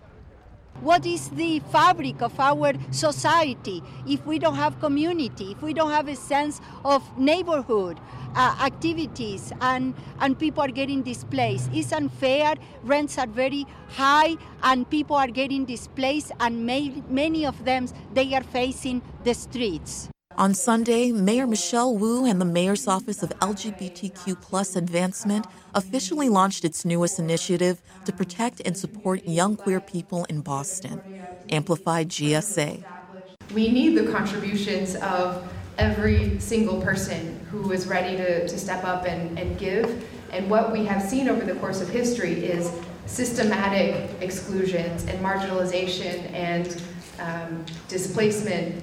[0.81, 5.93] What is the fabric of our society if we don't have community, if we don't
[5.93, 8.01] have a sense of neighborhood
[8.35, 11.71] uh, activities and, and people are getting displaced?
[11.73, 17.65] It's unfair, rents are very high and people are getting displaced and may, many of
[17.65, 20.09] them, they are facing the streets.
[20.37, 26.65] On Sunday, Mayor Michelle Wu and the Mayor's Office of LGBTQ plus Advancement officially launched
[26.65, 31.03] its newest initiative to protect and support young queer people in Boston,
[31.51, 32.85] Amplified GSA.
[33.55, 35.47] We need the contributions of
[35.79, 40.09] every single person who is ready to, to step up and, and give.
[40.31, 42.73] And what we have seen over the course of history is
[43.07, 46.83] systematic exclusions and marginalization and
[47.19, 48.83] um, displacement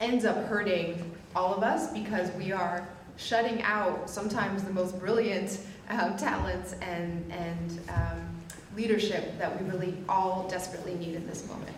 [0.00, 5.60] ends up hurting all of us because we are shutting out sometimes the most brilliant
[5.88, 8.28] um, talents and, and um,
[8.76, 11.76] leadership that we really all desperately need in this moment.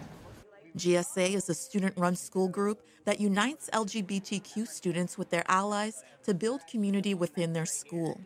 [0.76, 6.34] GSA is a student run school group that unites LGBTQ students with their allies to
[6.34, 8.20] build community within their school.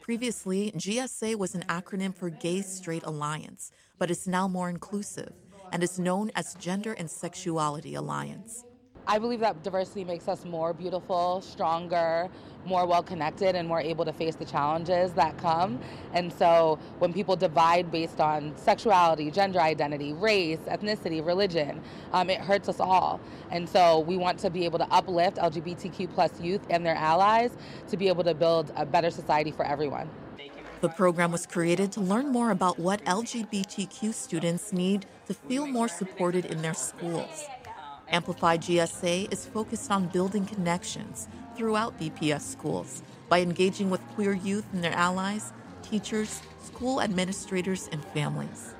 [0.00, 5.32] Previously, GSA was an acronym for Gay Straight Alliance, but it's now more inclusive
[5.72, 8.64] and is known as Gender and Sexuality Alliance.
[9.10, 12.28] I believe that diversity makes us more beautiful, stronger,
[12.66, 15.80] more well connected, and more able to face the challenges that come.
[16.12, 21.80] And so when people divide based on sexuality, gender identity, race, ethnicity, religion,
[22.12, 23.18] um, it hurts us all.
[23.50, 27.56] And so we want to be able to uplift LGBTQ plus youth and their allies
[27.88, 30.10] to be able to build a better society for everyone.
[30.82, 35.88] The program was created to learn more about what LGBTQ students need to feel more
[35.88, 37.46] supported in their schools.
[38.10, 44.64] Amplified GSA is focused on building connections throughout BPS schools by engaging with queer youth
[44.72, 48.74] and their allies, teachers, school administrators, and families.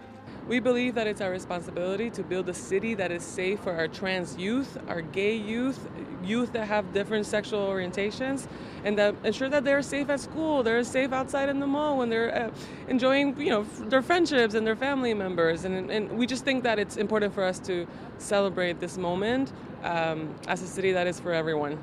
[0.48, 3.86] We believe that it's our responsibility to build a city that is safe for our
[3.86, 5.86] trans youth, our gay youth,
[6.24, 8.48] youth that have different sexual orientations,
[8.82, 12.08] and that ensure that they're safe at school, they're safe outside in the mall when
[12.08, 12.50] they're uh,
[12.88, 15.66] enjoying, you know, their friendships and their family members.
[15.66, 20.34] And, and we just think that it's important for us to celebrate this moment um,
[20.46, 21.78] as a city that is for everyone.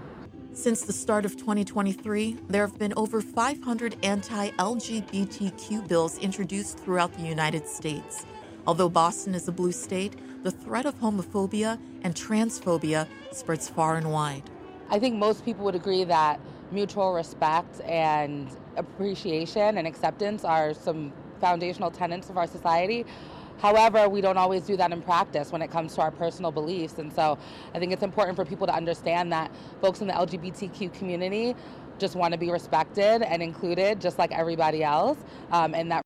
[0.54, 7.14] Since the start of 2023, there have been over 500 anti LGBTQ bills introduced throughout
[7.14, 8.26] the United States.
[8.68, 14.12] Although Boston is a blue state, the threat of homophobia and transphobia spreads far and
[14.12, 14.44] wide.
[14.90, 16.40] I think most people would agree that
[16.72, 23.06] mutual respect and appreciation and acceptance are some foundational tenets of our society.
[23.60, 26.98] However, we don't always do that in practice when it comes to our personal beliefs.
[26.98, 27.38] And so
[27.74, 29.52] I think it's important for people to understand that
[29.82, 31.56] folks in the LGBTQ community
[31.98, 35.18] just want to be respected and included just like everybody else.
[35.52, 36.05] Um, and that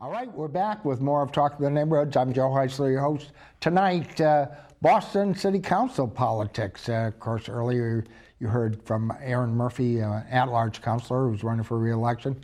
[0.00, 2.16] all right, we're back with more of Talk of the Neighborhoods.
[2.16, 3.32] I'm Joe Heisler, your host.
[3.60, 4.46] Tonight, uh,
[4.80, 6.88] Boston City Council politics.
[6.88, 8.06] Uh, of course, earlier
[8.38, 12.42] you heard from Erin Murphy, uh, at-large councilor who's running for re-election.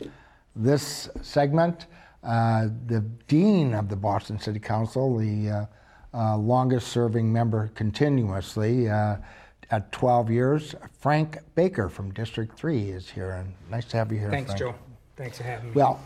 [0.55, 1.87] This segment,
[2.23, 5.65] uh, the dean of the Boston City Council, the uh,
[6.13, 13.51] uh, longest-serving member continuously at 12 years, Frank Baker from District 3 is here, and
[13.71, 14.29] nice to have you here.
[14.29, 14.59] Thanks, Frank.
[14.59, 14.75] Joe.
[15.15, 15.71] Thanks for having me.
[15.73, 15.99] Well,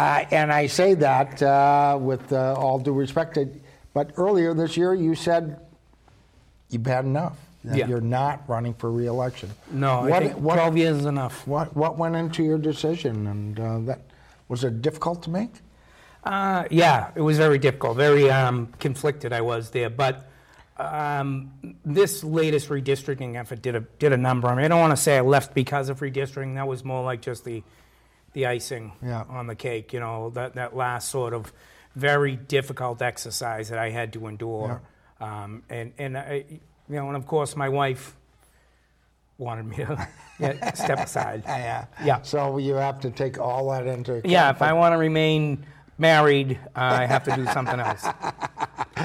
[0.00, 3.34] uh, and I say that uh, with uh, all due respect.
[3.34, 3.48] To,
[3.92, 5.60] but earlier this year, you said
[6.70, 7.36] you've had enough.
[7.64, 7.88] That Yeah.
[7.88, 9.50] You're not running for reelection.
[9.70, 11.46] No, I think what- 12 years is enough.
[11.46, 14.00] What What went into your decision, and uh, that
[14.48, 15.52] was it difficult to make?
[16.24, 19.90] Uh, yeah, it was very difficult, very um, conflicted I was there.
[19.90, 20.30] But
[20.78, 21.50] um,
[21.84, 24.48] this latest redistricting effort did a, did a number.
[24.48, 26.54] I mean, I don't want to say I left because of redistricting.
[26.54, 27.62] That was more like just the,
[28.32, 29.24] the icing Yeah.
[29.28, 31.52] on the cake, you know, that, that last sort of
[31.96, 34.80] very difficult exercise that I had to endure.
[35.20, 36.44] Um, and, and I,
[36.88, 38.14] you know, and of course, my wife
[39.38, 41.42] wanted me to yeah, step aside.
[41.48, 41.86] Yeah.
[42.04, 42.22] Yeah.
[42.22, 44.26] So you have to take all that into account.
[44.30, 45.66] Yeah, if I want to remain
[45.98, 48.04] married, uh, I have to do something else.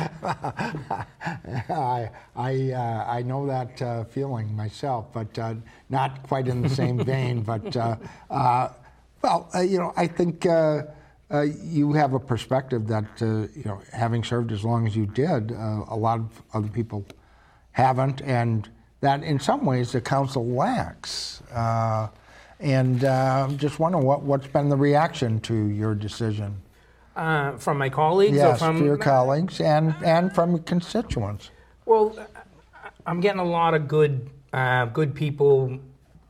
[1.69, 5.55] I I uh, I know that uh, feeling myself, but uh,
[5.89, 7.41] not quite in the same vein.
[7.43, 7.95] But uh,
[8.29, 8.69] uh,
[9.25, 10.83] well, uh, you know, I think uh,
[11.31, 15.07] uh, you have a perspective that uh, you know, having served as long as you
[15.07, 17.03] did, uh, a lot of other people
[17.71, 18.69] haven't, and
[19.01, 21.41] that in some ways the council lacks.
[21.51, 22.07] Uh,
[22.59, 26.61] and uh, I'm just wondering what what's been the reaction to your decision.
[27.15, 31.49] Uh, from my colleagues Yes, or from your colleagues and, and from constituents.
[31.85, 32.13] Well,
[33.07, 35.79] I'm getting a lot of good, uh, good people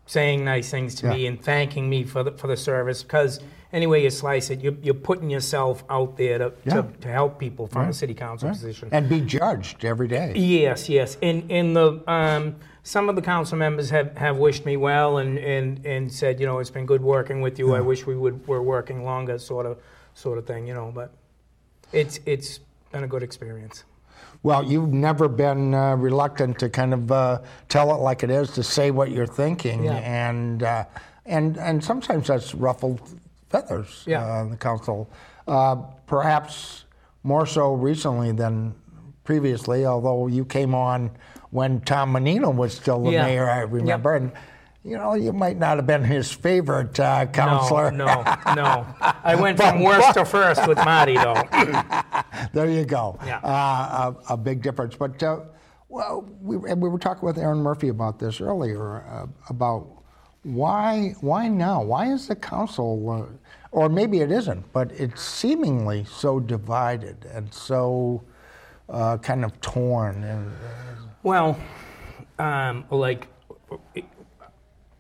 [0.06, 3.04] saying nice things to me and thanking me for the for the service.
[3.04, 3.40] Because
[3.74, 6.82] anyway you slice it, you're, you're putting yourself out there to, Yeah.
[6.82, 8.56] to, to help people from a city council Right.
[8.56, 8.90] position.
[8.92, 10.34] And be judged every day.
[10.36, 11.18] Yes, yes.
[11.22, 15.40] And in the um, some of the council members have, have wished me well and,
[15.40, 17.74] and, and said, you know, it's been good working with you.
[17.74, 19.80] I wish we would were working longer, sort of
[20.14, 20.92] sort of thing, you know.
[20.94, 21.12] But
[21.92, 22.60] it's it's
[22.92, 23.84] been a good experience.
[24.46, 28.52] Well, you've never been uh, reluctant to kind of uh, tell it like it is,
[28.52, 29.94] to say what you're thinking, Yeah.
[29.96, 30.86] and uh,
[31.26, 33.02] and and sometimes that's ruffled
[33.50, 34.04] feathers.
[34.06, 34.22] Yeah.
[34.24, 35.10] Uh, in the council,
[35.48, 36.86] uh, perhaps
[37.24, 38.76] more so recently than
[39.24, 39.84] previously.
[39.84, 41.10] Although you came on
[41.50, 43.26] when Tom Menino was still the Yeah.
[43.26, 44.32] mayor, I remember, and
[44.86, 47.90] you know you might not have been his favorite uh, counselor.
[47.92, 48.88] No, no, no.
[49.02, 51.42] I went from worst to first with Marty, though.
[52.54, 53.18] there you go.
[53.26, 53.40] Yeah.
[53.40, 54.96] Uh, a, a big difference.
[54.96, 55.40] But uh,
[55.90, 59.88] well, we, and we were talking with Erin Murphy about this earlier uh, about
[60.44, 61.82] why why now?
[61.82, 63.26] Why is the council, uh,
[63.72, 68.24] or maybe it isn't, but it's seemingly so divided and so
[68.88, 70.24] uh, kind of torn.
[70.24, 70.52] And,
[71.24, 71.58] Well,
[72.38, 73.28] um, like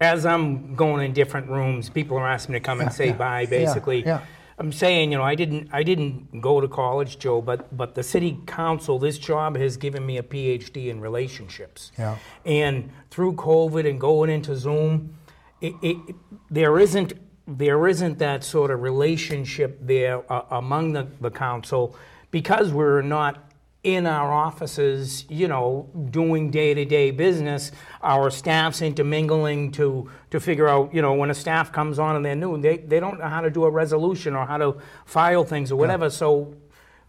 [0.01, 3.13] as I'm going in different rooms, people are asking me to come and say yeah,
[3.13, 3.45] bye.
[3.45, 4.21] Basically, yeah.
[4.57, 8.03] I'm saying, you know, I didn't, I didn't go to college, Joe, but but the
[8.03, 11.91] city council, this job has given me a PhD in relationships.
[11.97, 12.17] Yeah.
[12.45, 15.17] And through COVID and going into Zoom,
[15.61, 16.15] it, it,
[16.49, 17.13] there isn't
[17.47, 21.95] there isn't that sort of relationship there uh, among the, the council
[22.31, 23.51] because we're not
[23.85, 27.71] in our offices, you know, doing day-to-day business.
[28.01, 32.25] Our staff's intermingling to to figure out, you know, when a staff comes on and
[32.25, 35.43] they're new, they, they don't know how to do a resolution or how to file
[35.43, 36.09] things or whatever.
[36.09, 36.55] So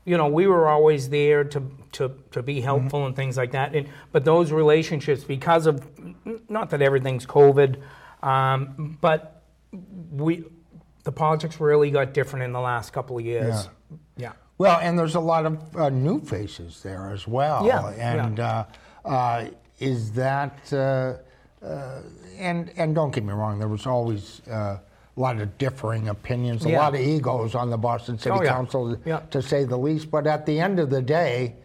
[0.05, 1.63] you know, we were always there to
[1.93, 3.75] to, to be helpful and things like that.
[3.75, 5.85] And, but those relationships, because of
[6.49, 7.81] not that everything's COVID,
[8.23, 9.43] um, but
[10.13, 10.45] we
[11.05, 13.65] the politics really got different in the last couple of years.
[13.65, 13.97] Yeah.
[14.59, 17.67] Well, and there's a lot of uh, new faces there as well.
[17.67, 18.65] Yeah, And yeah.
[19.05, 19.49] Uh, uh,
[19.79, 21.15] is that, uh,
[21.65, 22.01] uh,
[22.39, 24.79] and, and don't get me wrong, there was always uh,
[25.17, 26.81] a lot of differing opinions, a Yeah.
[26.81, 28.51] lot of egos on the Boston City Oh, yeah.
[28.51, 28.97] Council,
[29.31, 30.11] to say the least.
[30.11, 31.57] But at the end of the day,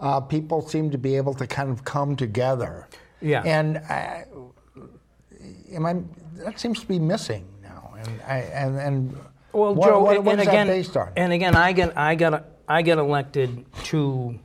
[0.00, 2.88] uh, people seem to be able to kind of come together.
[3.20, 3.42] Yeah.
[3.44, 4.24] And I,
[5.72, 5.96] am I,
[6.44, 7.94] that seems to be missing now.
[7.98, 9.18] And, I, and, and
[9.52, 11.12] Well, what, Joe, what, and, what and again, based on?
[11.16, 14.38] and again, I get, I got, I get elected to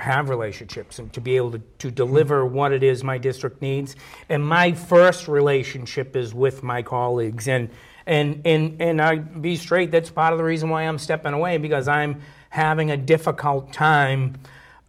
[0.00, 2.54] have relationships and to be able to, to deliver mm-hmm.
[2.54, 3.96] what it is my district needs.
[4.28, 7.70] And my first relationship is with my colleagues, and
[8.06, 9.90] and and and I be straight.
[9.90, 14.38] That's part of the reason why I'm stepping away because I'm having a difficult time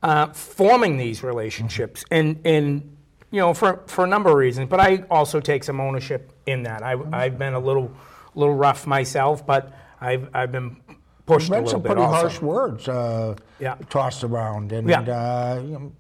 [0.01, 2.13] uh, forming these relationships, mm-hmm.
[2.13, 2.97] and and
[3.29, 4.69] you know for for a number of reasons.
[4.69, 6.83] But I also take some ownership in that.
[6.83, 7.13] I, mm-hmm.
[7.13, 7.91] I've been a little
[8.35, 10.77] little rough myself, but I've I've been
[11.25, 12.15] pushed You've a little some bit pretty also.
[12.21, 13.75] harsh words uh, Yeah.
[13.89, 15.01] tossed around, and Yeah.
[15.01, 15.91] uh, you know,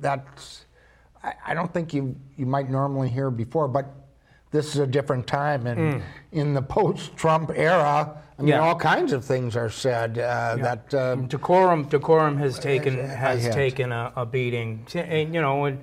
[0.00, 0.64] that's
[1.22, 3.86] I, I don't think you you might normally hear before, but
[4.50, 6.02] this is a different time, and Mm.
[6.32, 8.60] in the post-Trump era, I mean, Yeah.
[8.60, 10.94] all kinds of things are said uh, that.
[10.94, 15.80] Uh, decorum decorum has taken I has taken a, a beating, and you know, and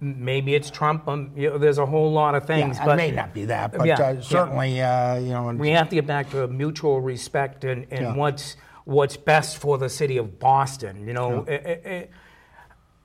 [0.00, 1.08] maybe it's Trump.
[1.08, 3.46] Um, you know, there's a whole lot of things, yeah, but it may not be
[3.46, 4.20] that, but Yeah, uh, yeah.
[4.20, 8.14] certainly, uh, you know, we have to get back to mutual respect and, and Yeah.
[8.14, 8.56] what's
[8.86, 11.06] what's best for the city of Boston.
[11.06, 11.54] You know, Yeah.
[11.54, 12.10] it- it- it-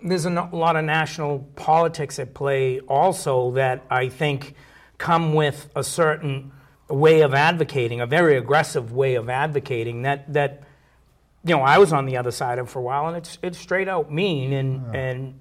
[0.03, 4.55] there's a lot of national politics at play also that I think
[4.97, 6.51] come with a certain
[6.89, 10.63] way of advocating, a very aggressive way of advocating that that
[11.45, 13.57] you know I was on the other side of for a while, and it's it's
[13.57, 15.39] straight out mean and and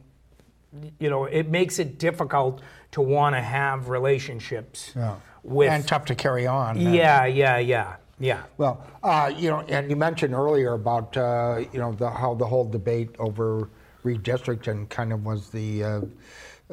[0.98, 2.60] you know it makes it difficult
[2.92, 5.16] to want to have relationships yeah.
[5.42, 6.80] with and tough to carry on.
[6.80, 8.42] yeah, yeah, yeah, yeah.
[8.56, 12.46] Well, uh, you know, and you mentioned earlier about uh, you know the, how the
[12.46, 13.68] whole debate over
[14.04, 16.00] redistricting kind of was the uh,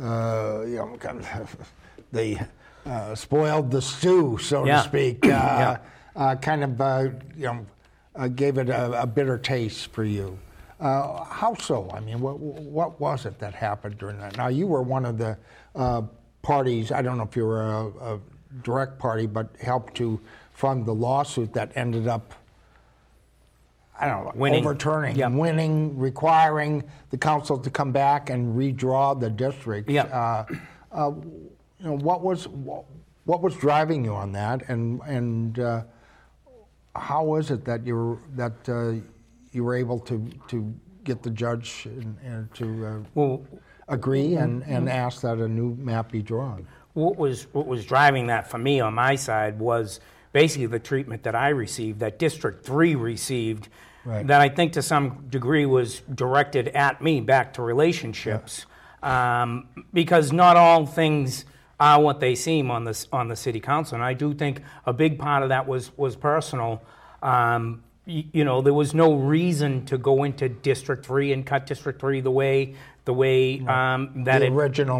[0.01, 1.55] uh, you know kind of
[2.11, 2.39] the
[2.85, 4.81] uh, spoiled the stew, so Yeah.
[4.81, 5.25] to speak.
[5.25, 5.77] Uh, Yeah.
[6.15, 7.65] uh, kind of uh, you know
[8.15, 10.37] uh, gave it a, a bitter taste for you.
[10.79, 11.89] Uh, how so?
[11.93, 14.35] I mean, what what was it that happened during that?
[14.37, 15.37] Now you were one of the
[15.73, 16.01] uh,
[16.41, 16.91] parties.
[16.91, 18.19] I don't know if you were a, a
[18.61, 20.19] direct party, but helped to
[20.53, 22.33] fund the lawsuit that ended up.
[23.97, 24.65] I don't know, Winning.
[24.65, 25.29] overturning, Yeah.
[25.29, 29.89] winning, requiring the council to come back and redraw the district.
[29.89, 30.03] Yeah.
[30.03, 30.45] Uh,
[30.91, 31.11] uh,
[31.79, 32.83] you know, what was what,
[33.23, 35.83] what was driving you on that, and and uh,
[36.93, 38.95] how was it that you that uh,
[39.55, 43.45] you were able to to get the judge and, and to uh, Well,
[43.87, 46.67] agree and, and ask that a new map be drawn?
[46.93, 49.99] what was what was driving that for me on my side was
[50.31, 53.69] basically the treatment that I received, that District Three received,
[54.05, 54.25] Right.
[54.27, 58.65] that I think to some degree was directed at me back to relationships,
[59.01, 61.45] um, because not all things
[61.79, 64.93] are what they seem on the on the city council, and I do think a
[64.93, 66.81] big part of that was was personal.
[67.23, 71.99] Um, you know, there was no reason to go into District Three and cut District
[71.99, 72.75] Three the way
[73.05, 74.51] the way um, that The it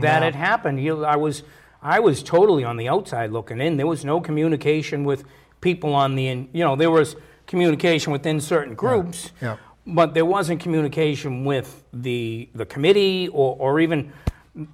[0.01, 0.23] that map.
[0.23, 0.83] it happened.
[0.83, 1.43] You, I was
[1.81, 3.77] I was totally on the outside looking in.
[3.77, 5.23] There was no communication with
[5.61, 7.15] people on the in, you know there was
[7.47, 9.57] communication within certain groups, yeah.
[9.85, 14.11] but there wasn't communication with the the committee or, or even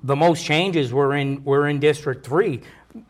[0.03, 2.61] the most changes were in were in District Three.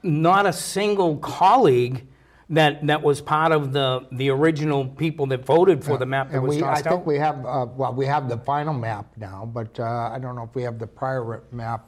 [0.01, 2.07] Not a single colleague.
[2.51, 6.35] That, that was part of the, the original people that voted for the map that
[6.37, 9.05] and was we, I tossed think we have, uh, well, we have the final map
[9.15, 9.83] now, but uh,
[10.13, 11.87] I don't know if we have the prior map.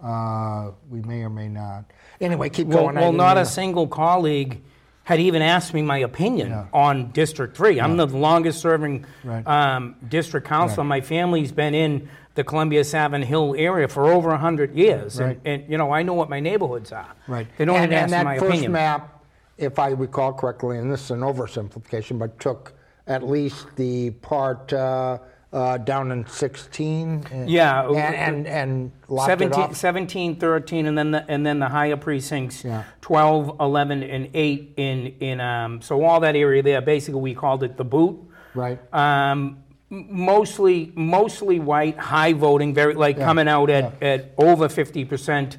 [0.00, 1.84] Uh, we may or may not.
[2.20, 2.96] Anyway, keep Well, going.
[2.96, 4.62] Well didn't a to- single colleague
[5.04, 7.80] had even asked me my opinion on District 3.
[7.80, 9.46] I'm the longest serving Right.
[9.46, 10.84] um, district councilor.
[10.84, 15.20] My family's been in the Columbia Savin Hill area for over 100 years.
[15.20, 15.38] Right.
[15.44, 17.12] And, and, you know, I know what my neighborhoods are.
[17.26, 17.46] Right.
[17.58, 18.72] They don't and, even and ask that my first opinion.
[18.72, 19.19] map,
[19.60, 22.72] if I recall correctly, and this is an oversimplification, but took
[23.06, 25.18] at least the part uh,
[25.52, 27.26] uh, down in 16.
[27.32, 29.76] uh, Yeah, And, and, and locked 17, it off.
[29.76, 32.84] 17, 13, and then the, and then the higher precincts, Yeah.
[33.02, 37.62] 12, 11, and 8 in, in um, so all that area there, basically we called
[37.62, 38.18] it the boot.
[38.54, 38.78] Right.
[38.94, 39.58] Um,
[39.90, 45.56] mostly, mostly white, high voting, very like Yeah, coming out at, at over 50%,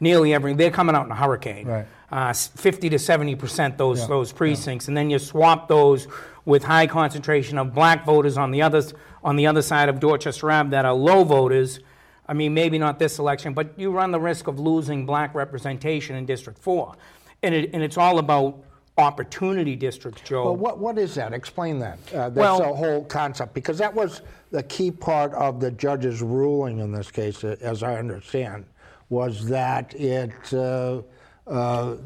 [0.00, 1.66] nearly every, they're coming out in a hurricane.
[1.66, 1.86] Right.
[2.12, 4.86] Uh, 50 to 70% those, Yeah, those precincts.
[4.86, 6.06] And then you swap those
[6.44, 8.92] with high concentration of black voters on the, others,
[9.24, 11.80] on the other side of Dorchester Ave that are low voters.
[12.28, 16.14] I mean, maybe not this election, but you run the risk of losing black representation
[16.14, 16.94] in District 4.
[17.42, 18.62] And, it, and it's all about
[18.98, 20.44] opportunity districts, Joe.
[20.44, 21.32] Well, what, what is that?
[21.32, 21.98] Explain that.
[22.12, 26.20] Uh, that's Well- the whole concept, because that was the key part of the judge's
[26.20, 28.66] ruling in this case, as I understand,
[29.08, 31.00] was that it, uh,
[31.46, 31.96] uh,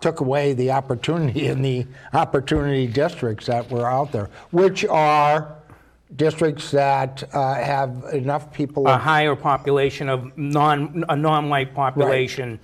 [0.00, 5.56] took away the opportunity in the opportunity districts that were out there, which are
[6.16, 8.86] districts that uh, have enough people.
[8.88, 12.58] a higher population of non a non-white population.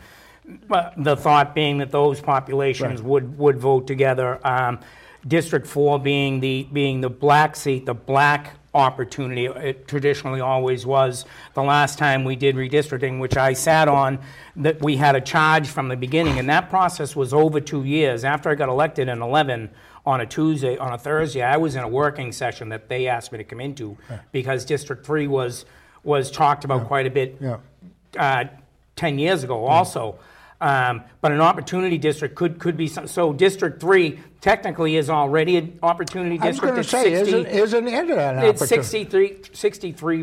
[0.68, 3.08] But the thought being that those populations Right.
[3.10, 4.40] would would vote together.
[4.46, 4.80] Um,
[5.26, 9.46] District four being the being the black seat, the black opportunity.
[9.46, 11.24] It traditionally always was.
[11.54, 14.18] The last time we did redistricting, which I sat on,
[14.56, 18.24] that we had a charge from the beginning, and that process was over two years.
[18.24, 19.70] After I got elected in eleven,
[20.04, 23.32] on a Tuesday, on a Thursday, I was in a working session that they asked
[23.32, 23.96] me to come into
[24.30, 25.64] because District Three was
[26.04, 27.56] was talked about quite a bit Yeah.
[28.16, 28.44] uh,
[28.94, 30.16] 10 years ago also.
[30.60, 35.56] Um, but an opportunity district could, could be, some- so District 3 technically is already
[35.58, 36.62] an opportunity I was district.
[36.62, 38.88] going to It's say, 60 isn't, isn't it an it's opportunity?
[38.88, 39.30] 63,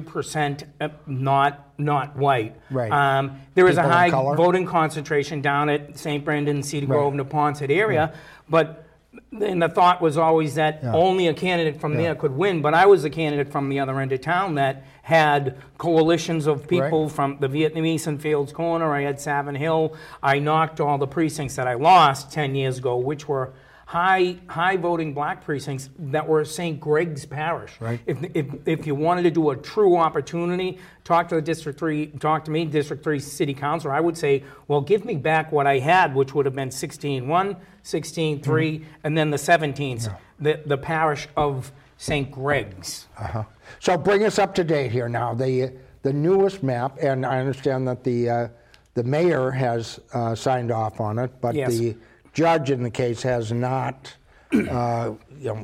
[0.01, 2.55] 63% uh, not, not white.
[2.71, 2.91] Right.
[2.91, 4.35] Um, there is a People of high color?
[4.35, 6.23] voting concentration down at St.
[6.25, 6.87] Brendan, Cedar.
[6.87, 8.13] Grove, Neponset area,
[8.49, 8.85] but
[9.31, 10.93] then the thought was always that Yeah.
[10.93, 12.01] only a candidate from Yeah.
[12.03, 12.61] there could win.
[12.61, 16.67] But I was a candidate from the other end of town that had coalitions of
[16.67, 17.11] people Right.
[17.11, 18.93] from the Vietnamese in Fields Corner.
[18.93, 19.93] I had Savin Hill.
[20.21, 23.51] I knocked all the precincts that I lost 10 years ago, which were
[23.85, 26.79] high high voting black precincts that were St.
[26.79, 27.71] Greg's Parish.
[27.79, 27.99] Right.
[28.05, 32.07] If, if, if you wanted to do a true opportunity, talk to the District 3,
[32.19, 35.67] talk to me, District 3 City Council, I would say, well, give me back what
[35.67, 41.27] I had, which would have been 16-1, 16-3, and then the 17th, the, the parish
[41.35, 42.31] of St.
[42.31, 43.07] Greg's.
[43.17, 43.43] Uh-huh.
[43.79, 45.33] So bring us up to date here now.
[45.33, 48.47] The the newest map, and I understand that the uh,
[48.93, 51.77] the mayor has uh, signed off on it, but Yes.
[51.77, 51.95] the
[52.33, 54.13] judge in the case has not,
[54.53, 55.63] uh, you know,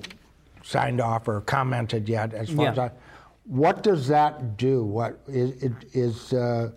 [0.64, 2.34] signed off or commented yet.
[2.34, 2.72] As far Yeah.
[2.72, 2.92] as I,
[3.46, 4.84] what does that do?
[4.84, 6.32] What is it is?
[6.34, 6.70] Uh,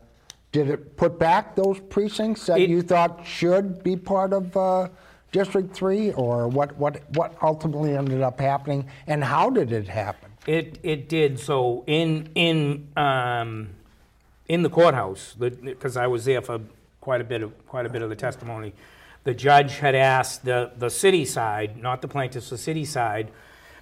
[0.51, 4.89] did it put back those precincts that It- you thought should be part of uh,
[5.31, 6.77] District Three, or what?
[6.77, 10.31] What what ultimately ended up happening, and how did it happen?
[10.47, 11.39] It it did.
[11.39, 13.71] So in in um,
[14.47, 16.61] in the courthouse, because I was there for
[17.01, 18.75] quite a bit of quite a bit of the testimony,
[19.25, 23.31] the judge had asked the the city side, not the plaintiffs, the city side,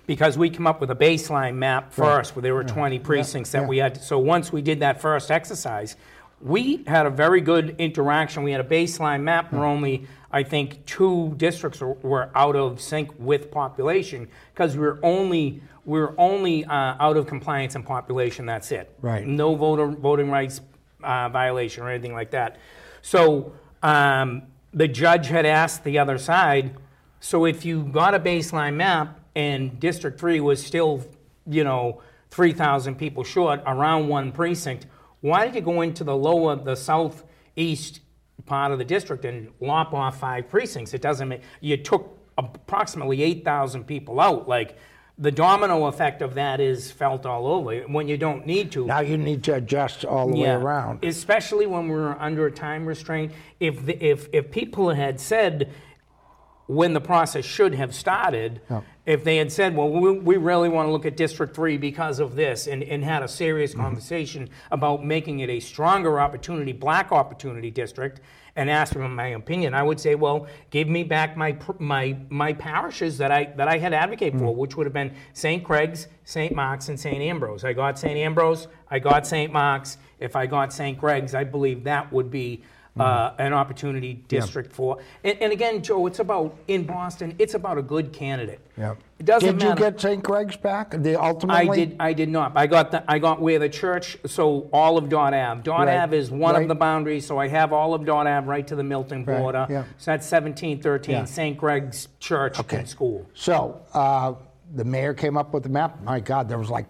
[0.07, 3.66] because we come up with a baseline map first, where there were 20 precincts that
[3.66, 4.03] we had.
[4.03, 5.97] So once we did that first exercise,
[6.41, 8.43] we had a very good interaction.
[8.43, 12.80] We had a baseline map where only I think two districts were- were out of
[12.80, 17.82] sync with population because we were only we were only uh, out of compliance in
[17.82, 18.47] population.
[18.47, 18.95] That's it.
[19.01, 19.26] Right.
[19.26, 20.61] No voter voting rights
[21.03, 22.59] uh, violation or anything like that.
[23.03, 26.76] So um, the judge had asked the other side.
[27.20, 31.04] So if you got a baseline map and District Three was still,
[31.46, 34.86] you know, three thousand people short around one precinct,
[35.20, 38.00] why did you go into the lower, the southeast
[38.46, 40.94] part of the district and lop off five precincts?
[40.94, 41.42] It doesn't make.
[41.60, 44.48] You took approximately eight thousand people out.
[44.48, 44.76] Like
[45.20, 48.86] the domino effect of that is felt all over when you don't need to.
[48.86, 51.04] Now you need to adjust all the way around.
[51.04, 53.32] Especially when we're under a time restraint.
[53.60, 55.70] If the, if if people had said
[56.70, 58.82] when the process should have started, Yeah.
[59.04, 62.20] if they had said, well, we, we really want to look at District 3 because
[62.20, 63.80] of this, and, and had a serious Mm-hmm.
[63.82, 68.20] conversation about making it a stronger opportunity, black opportunity district,
[68.54, 72.52] and asked for my opinion, I would say, well, give me back my my my
[72.52, 74.40] parishes that I that I had advocated Mm.
[74.40, 75.62] for, which would have been St.
[75.64, 76.54] Greg's, St.
[76.54, 77.20] Mark's, and St.
[77.20, 77.64] Ambrose.
[77.64, 78.16] I got St.
[78.16, 79.52] Ambrose, I got St.
[79.52, 79.98] Mark's.
[80.20, 80.98] If I got St.
[80.98, 82.62] Greg's, I believe that would be
[83.01, 84.98] uh, an opportunity district for.
[85.24, 87.34] And, and again, Joe, it's about in Boston.
[87.38, 88.61] It's about a good candidate.
[88.76, 88.94] Yeah.
[89.18, 89.90] It doesn't Did you matter.
[89.90, 90.22] get St.
[90.22, 90.90] Greg's back?
[90.90, 91.86] The I ultimately.
[91.86, 91.96] did.
[92.01, 92.53] I did not.
[92.57, 93.05] I got the.
[93.11, 94.16] I got where the church.
[94.26, 95.62] So all of Dot Ave.
[95.62, 96.62] Dot Right, Ave is one right.
[96.62, 97.26] of the boundaries.
[97.26, 99.66] So I have all of Dot Ave right to the Milton Right, border.
[99.68, 99.84] yeah.
[99.98, 101.14] So that's seventeen thirteen.
[101.16, 101.24] Yeah.
[101.24, 101.57] St.
[101.57, 102.78] Greg's Church Okay.
[102.78, 103.26] and School.
[103.34, 104.34] So uh,
[104.74, 106.03] the mayor came up with the map.
[106.03, 106.86] My God, there was like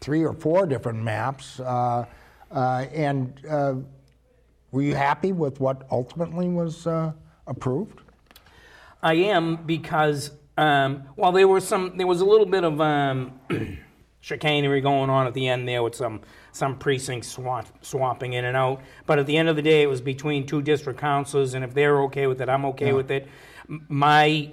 [0.00, 1.60] three or four different maps.
[1.60, 2.04] Uh,
[2.50, 3.74] uh, and uh,
[4.70, 7.12] were you happy with what ultimately was uh,
[7.46, 8.00] approved?
[9.02, 11.96] I am because um, well, there was some.
[11.96, 13.38] There was a little bit of um,
[14.20, 18.56] chicanery going on at the end there with some some precincts swap, swapping in and
[18.56, 18.82] out.
[19.06, 21.74] But at the end of the day, it was between two district councils, and if
[21.74, 22.92] they're okay with it, I'm okay Yeah.
[22.94, 23.28] with it.
[23.68, 24.50] My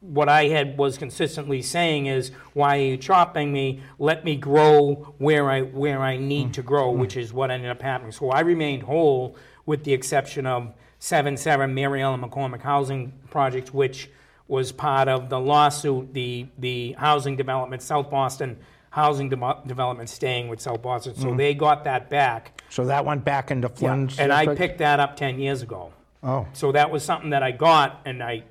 [0.00, 3.80] what I had was consistently saying is, why are you chopping me?
[3.98, 7.80] Let me grow where I where I need to grow, which is what ended up
[7.80, 8.12] happening.
[8.12, 9.36] So I remained whole,
[9.66, 14.10] with the exception of 77 Mary Ellen McCormack Housing Project, which
[14.48, 18.56] was part of the lawsuit, the, the housing development, South Boston
[18.90, 21.14] Housing De- Development staying with South Boston.
[21.16, 21.36] So Mhm.
[21.36, 22.62] they got that back.
[22.70, 25.92] So that went back into Yeah, Flynn's And I picked that up 10 years ago.
[26.22, 26.46] Oh.
[26.54, 28.44] So that was something that I got and I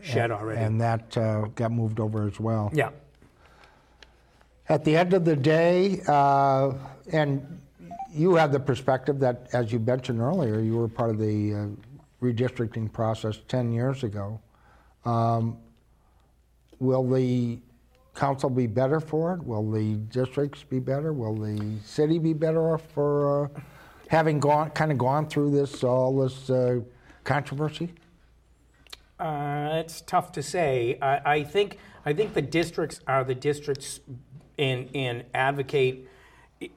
[0.00, 0.60] shed And- already.
[0.60, 2.70] And that uh, got moved over as well.
[2.72, 2.90] Yeah.
[4.68, 6.72] At the end of the day, uh,
[7.12, 7.59] and
[8.12, 11.66] you have the perspective that, as you mentioned earlier, you were part of the uh,
[12.22, 14.40] redistricting process 10 years ago.
[15.04, 15.58] Um,
[16.78, 17.58] will the
[18.14, 19.44] council be better for it?
[19.44, 21.12] Will the districts be better?
[21.12, 23.60] Will the city be better for uh,
[24.08, 26.80] having gone, kind of gone through this, all this uh,
[27.24, 27.92] controversy?
[29.18, 30.98] Uh, it's tough to say.
[31.00, 34.00] I, I think I think the districts are the districts
[34.56, 36.08] in in advocate.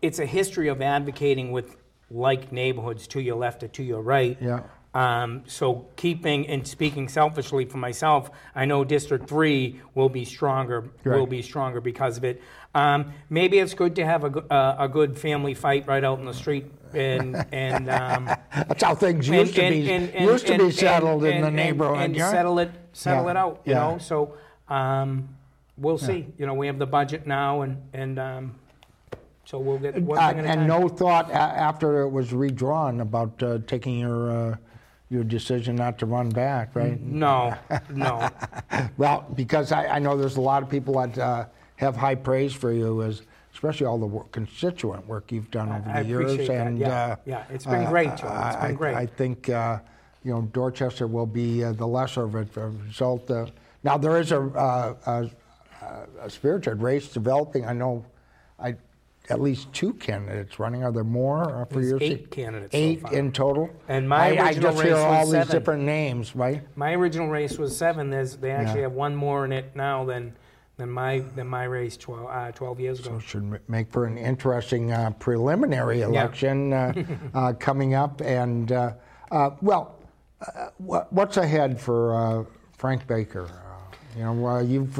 [0.01, 1.75] It's a history of advocating with
[2.09, 4.37] like neighborhoods to your left or to your right.
[4.39, 4.61] Yeah.
[4.93, 10.89] Um, so keeping and speaking selfishly for myself, I know District Three will be stronger.
[11.03, 12.41] Will be stronger because of it.
[12.75, 16.19] Um, maybe it's good to have a, go- uh, a good family fight right out
[16.19, 18.25] in the street and and um,
[18.55, 19.79] That's how things used to be
[20.23, 21.97] used to be settled in the neighborhood.
[21.97, 22.29] and yeah?
[22.31, 23.61] settle it settle Yeah, it out.
[23.65, 23.79] You yeah.
[23.79, 24.35] know, so
[24.69, 25.27] um,
[25.75, 26.27] we'll see.
[26.37, 28.55] You know, we have the budget now, and and um,
[29.45, 30.67] so we'll get one Uh, thing at a and time.
[30.67, 34.55] no thought a- after it was redrawn about uh, taking your uh,
[35.09, 36.99] your decision not to run back, right?
[36.99, 37.53] No,
[37.91, 38.27] no.
[38.97, 42.51] well, because I, I know there's a lot of people that uh, have high praise
[42.53, 43.21] for you, as
[43.53, 46.31] especially all the work, constituent work you've done over I the years.
[46.33, 47.43] appreciate that, and yeah, uh, yeah.
[47.51, 48.27] It's been great, Joe.
[48.47, 48.95] It's been I, great.
[48.95, 49.79] I think uh,
[50.23, 52.55] you know Dorchester will be uh, the lesser of it.
[52.57, 53.29] a result.
[53.29, 53.45] Uh,
[53.83, 55.29] now there is a, uh,
[55.81, 57.65] a, a spirited race developing.
[57.67, 58.03] I know,
[58.57, 58.75] I
[59.29, 60.83] at least two candidates running.
[60.83, 62.31] Are there more uh, for There's your eight seat?
[62.31, 63.13] candidates so Eight far.
[63.13, 63.69] in total.
[63.87, 66.61] And my I, I original just hear all these different names, right?
[66.75, 68.09] My original race was seven.
[68.09, 68.83] There's they actually Yeah.
[68.87, 70.33] have one more in it now than
[70.77, 73.11] than my than my race 12, uh, 12 years ago.
[73.11, 76.93] So should make for an interesting uh, preliminary election uh,
[77.33, 78.21] uh, coming up.
[78.21, 78.93] And uh,
[79.31, 79.95] uh, well,
[80.41, 82.43] uh, what, what's ahead for uh,
[82.77, 83.43] Frank Baker?
[83.45, 84.99] Uh, you know, uh, you've.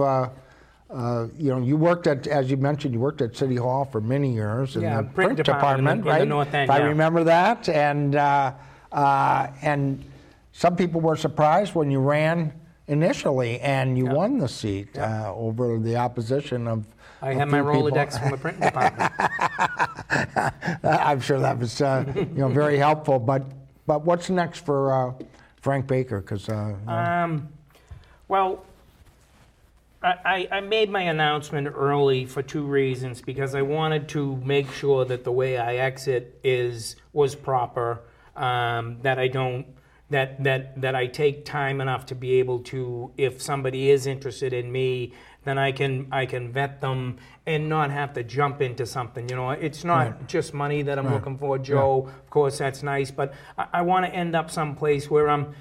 [0.94, 4.00] Uh, you know, you worked at, as you mentioned, you worked at City Hall for
[4.00, 6.28] many years in Yeah, the print print, department in the- in the right?
[6.28, 8.52] North End, if I remember that, and uh,
[8.92, 10.04] uh, and
[10.52, 12.54] some people were surprised when you ran
[12.88, 16.86] initially and you won the seat uh, over the opposition of.
[17.24, 17.90] I had my people.
[17.90, 19.12] Rolodex from the print department.
[20.84, 23.18] I'm sure that was uh, you know very helpful.
[23.18, 23.44] But
[23.88, 25.14] but what's next for uh,
[25.62, 26.22] Frank Baker?
[26.22, 27.48] Because uh, Um,
[28.28, 28.64] well,
[30.04, 33.22] I, I made my announcement early for two reasons.
[33.22, 38.02] Because I wanted to make sure that the way I exit is was proper.
[38.36, 39.66] Um, that I don't
[40.10, 44.52] that that that I take time enough to be able to, if somebody is interested
[44.54, 45.14] in me,
[45.46, 49.30] then I can I can vet them and not have to jump into something.
[49.30, 50.28] You know, it's not Right.
[50.28, 51.14] just money that I'm Right.
[51.16, 52.08] looking for, Joe.
[52.08, 55.54] Of course, that's nice, but I, I want to end up someplace where I'm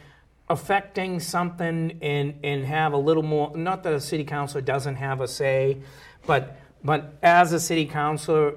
[0.52, 3.56] affecting something and and have a little more.
[3.56, 5.78] Not that a city councilor doesn't have a say,
[6.26, 8.54] but but as a city councilor,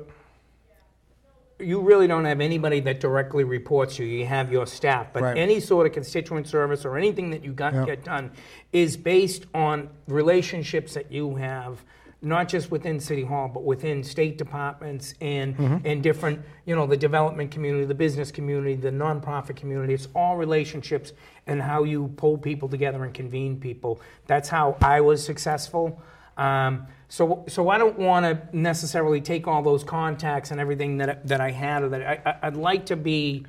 [1.58, 4.06] you really don't have anybody that directly reports you.
[4.06, 5.38] You have your staff, but Right.
[5.38, 7.86] any sort of constituent service or anything that you got Yeah.
[7.86, 8.32] get done
[8.74, 11.86] is based on relationships that you have,
[12.22, 15.82] not just within City Hall, but within state departments and Mhm.
[15.86, 19.94] and different, you know, the development community, the business community, the nonprofit community.
[19.94, 21.14] It's all relationships
[21.46, 24.00] and how you pull people together and convene people.
[24.28, 26.00] That's how I was successful.
[26.38, 31.28] Um, so, so I don't want to necessarily take all those contacts and everything that
[31.28, 33.46] that I had, or that I, I'd like to be,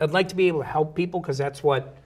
[0.00, 1.96] I'd like to be able to help people because that's what,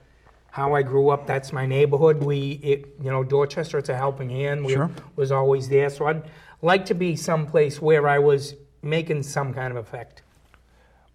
[0.51, 1.25] how I grew up.
[1.25, 2.23] That's my neighborhood.
[2.23, 3.77] We, it, you know, Dorchester.
[3.77, 4.65] It's a helping hand.
[4.65, 4.91] We Sure.
[5.15, 5.89] was always there.
[5.89, 6.23] So I'd
[6.61, 10.21] like to be someplace where I was making some kind of effect.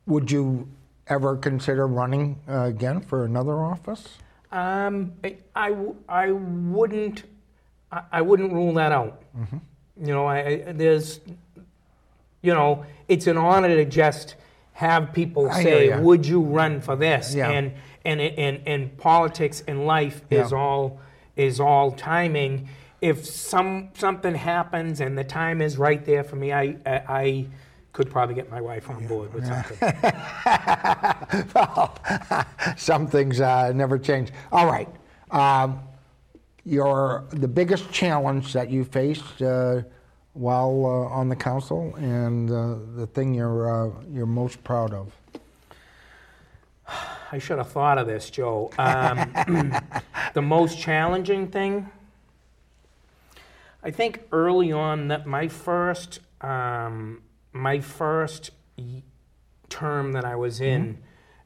[0.06, 0.68] would you
[1.08, 4.18] ever consider running uh, again for another office?
[4.52, 5.74] Um, I, I,
[6.08, 7.24] I wouldn't,
[7.92, 9.20] I, I wouldn't rule that out.
[9.36, 9.58] Mm-hmm.
[10.06, 11.20] You know, I, I there's,
[12.42, 14.36] you know, it's an honor to just
[14.74, 17.50] have people I say, "Would you run for this?" Yeah.
[17.50, 17.72] And
[18.06, 21.00] and and and politics and life is all
[21.36, 22.68] is all timing.
[23.00, 27.46] If some something happens and the time is right there for me, I I, I
[27.92, 29.78] could probably get my wife on board with something.
[31.54, 31.98] well,
[32.76, 34.30] some things uh, never change.
[34.52, 34.88] All right.
[35.30, 35.80] Um,
[36.64, 39.82] your the biggest challenge that you faced uh,
[40.34, 45.12] while uh, on the council, and uh, the thing you're uh, you're most proud of.
[47.36, 48.70] I should have thought of this, Joe.
[48.78, 49.70] Um,
[50.32, 51.90] the most challenging thing,
[53.82, 57.20] I think early on that my first, um,
[57.52, 58.52] my first
[59.68, 60.96] term that I was in,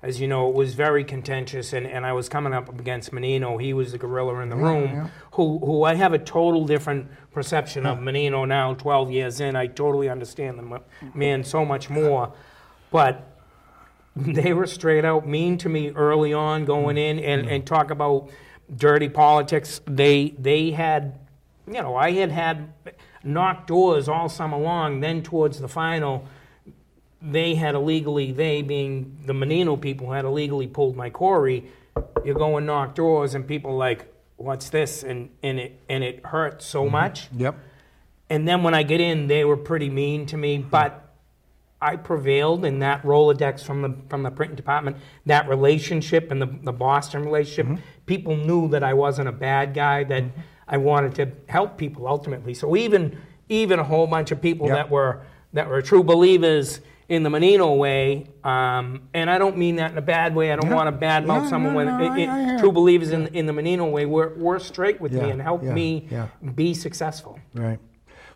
[0.01, 3.59] as you know, it was very contentious, and, and I was coming up against Menino.
[3.59, 5.09] He was the gorilla in the Yeah, room, yeah.
[5.33, 8.75] who who I have a total different perception of Menino now.
[8.75, 10.81] Twelve years in, I totally understand the
[11.15, 12.33] man so much more,
[12.93, 13.27] but
[14.17, 17.11] they were straight out mean to me early on going mm.
[17.11, 18.31] in and, and talk about
[18.75, 19.81] dirty politics.
[19.87, 21.19] They they had,
[21.67, 22.73] you know, I had had
[23.23, 25.01] knocked doors all summer long.
[25.01, 26.27] Then towards the final,
[27.23, 31.67] they had illegally, they being the Menino people, had illegally pulled my Corey.
[32.25, 35.03] You go and knock doors, and people like, what's this?
[35.03, 36.93] And and it and it hurt so mm-hmm.
[36.93, 37.29] much.
[37.37, 37.59] Yep.
[38.29, 40.69] And then when I get in, they were pretty mean to me, hmm.
[40.69, 41.10] but
[41.83, 46.47] I prevailed in that Rolodex from the from the print department, that relationship and the,
[46.63, 47.67] the Boston relationship.
[47.67, 47.83] Mm-hmm.
[48.07, 50.25] People knew that I wasn't a bad guy, that
[50.69, 52.55] I wanted to help people ultimately.
[52.55, 53.17] So even
[53.49, 54.77] even a whole bunch of people Yep.
[54.77, 55.23] that were
[55.55, 59.99] that were true believers in the Menino way, um, and I don't mean that in
[59.99, 60.53] a bad way.
[60.53, 60.77] I don't Yeah.
[60.77, 62.73] want to badmouth No, someone no, with no, it- I- I true it.
[62.75, 64.05] believers in in the Menino way.
[64.07, 66.27] Were were straight with Yeah, me and helped yeah, me yeah.
[66.55, 67.39] be successful.
[67.55, 67.79] Right.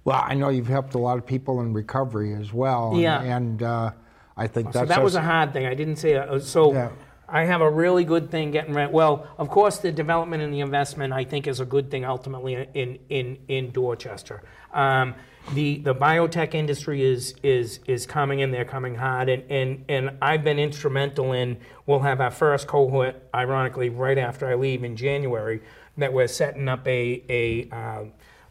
[0.04, 2.90] Well, I know you've helped a lot of people in recovery as well.
[2.92, 3.22] and- Yeah.
[3.22, 3.90] And uh,
[4.36, 5.66] I think So that's that was a hard thing.
[5.66, 6.72] I didn't say uh, so.
[6.72, 6.90] Yeah.
[7.26, 8.92] I have a really good thing getting rent.
[8.92, 12.68] Well, of course, the development and the investment I think is a good thing ultimately
[12.74, 14.42] in in in Dorchester.
[14.74, 15.14] Um,
[15.54, 18.50] the the biotech industry is is is coming in.
[18.50, 21.56] They're coming hard, and and and I've been instrumental in.
[21.86, 25.62] We'll have our first cohort, ironically, right after I leave in January.
[25.96, 27.68] That we're setting up a a.
[27.74, 28.04] Uh,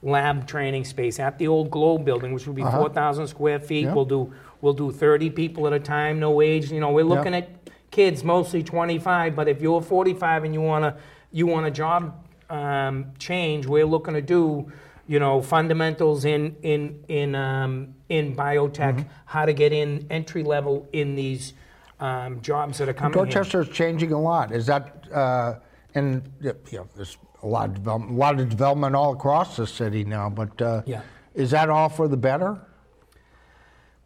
[0.04, 2.78] lab training space at the old Globe building, which will be Uh-huh.
[2.80, 3.86] 4,000 square feet.
[3.86, 3.94] Yeah.
[3.94, 6.72] We'll do we'll do 30 people at a time, no age.
[6.72, 7.16] You know, we're Yeah.
[7.16, 7.50] looking at
[7.92, 10.96] kids mostly 25, but if you're 45 and you want to
[11.32, 12.14] you want a job
[12.50, 14.72] um, change, we're looking to do
[15.08, 19.10] you know fundamentals in in in um, in biotech, Mm-hmm.
[19.26, 21.54] how to get in entry level in these
[22.00, 23.14] um, jobs that are coming.
[23.14, 23.26] here.
[23.26, 24.52] Dorchester is changing a lot.
[24.52, 25.56] Is that uh,
[25.96, 29.68] and you know, there's a lot of development, a lot of development all across the
[29.68, 30.30] city now.
[30.30, 31.02] But uh, Yeah.
[31.36, 32.58] is that all for the better?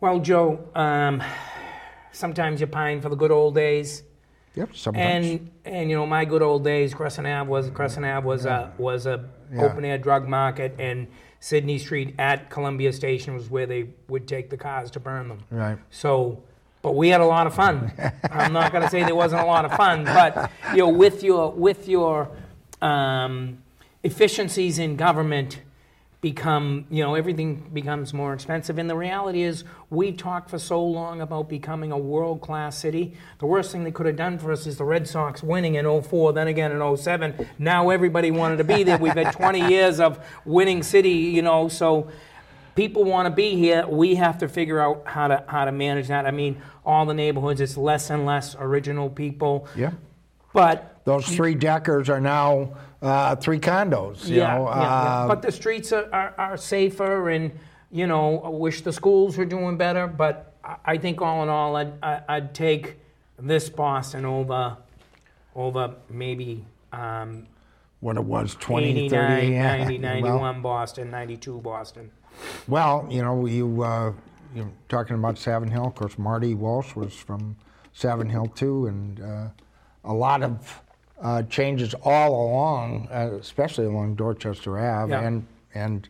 [0.01, 1.23] Well, Joe, um,
[2.11, 4.03] sometimes you pine for the good old days.
[4.55, 4.75] Yep.
[4.75, 5.25] Sometimes.
[5.27, 8.73] And and you know my good old days, Crescent Ave was Crescent Ave was a
[8.79, 9.63] was a Yeah.
[9.65, 11.07] open air drug market, and
[11.39, 15.39] Sydney Street at Columbia Station was where they would take the cars to burn them.
[15.51, 15.77] Right.
[15.91, 16.41] So,
[16.81, 17.91] but we had a lot of fun.
[18.31, 21.23] I'm not going to say there wasn't a lot of fun, but you know, with
[21.23, 22.27] your with your
[22.81, 23.59] um,
[24.03, 25.59] efficiencies in government
[26.19, 30.83] become you know everything becomes more expensive and the reality is we talked for so
[30.83, 34.51] long about becoming a world class city the worst thing they could have done for
[34.51, 38.57] us is the red sox winning in 04 then again in 07 now everybody wanted
[38.57, 42.09] to be there we've had 20 years of winning city you know so
[42.77, 43.85] people want to be here.
[43.85, 46.25] We have to figure out how to how to manage that.
[46.25, 49.67] I mean, all the neighborhoods, it's less and less original people.
[49.75, 49.91] Yeah.
[50.53, 54.27] But Those three deckers are now uh, three condos.
[54.27, 54.89] You yeah, know, yeah, yeah.
[54.89, 57.57] uh, but the streets are, are, are safer, and
[57.89, 60.05] you know, I wish the schools were doing better.
[60.05, 62.97] But I, I think all in all, I'd, I- I'd take
[63.39, 64.75] this Boston over
[65.55, 66.65] over maybe.
[66.91, 67.47] Um,
[68.01, 69.97] what it was 20, 89, 30, yeah.
[69.97, 72.11] 90, Well, Boston, 92 Boston.
[72.67, 74.11] Well, you know, you uh,
[74.53, 75.85] you're talking about Savin Hill.
[75.87, 77.55] Of course, Marty Walsh was from
[77.93, 79.47] Savin Hill too, and uh,
[80.03, 80.81] a lot of
[81.21, 85.21] uh, changes all along, uh, especially along Dorchester Ave, Yeah.
[85.21, 86.09] and and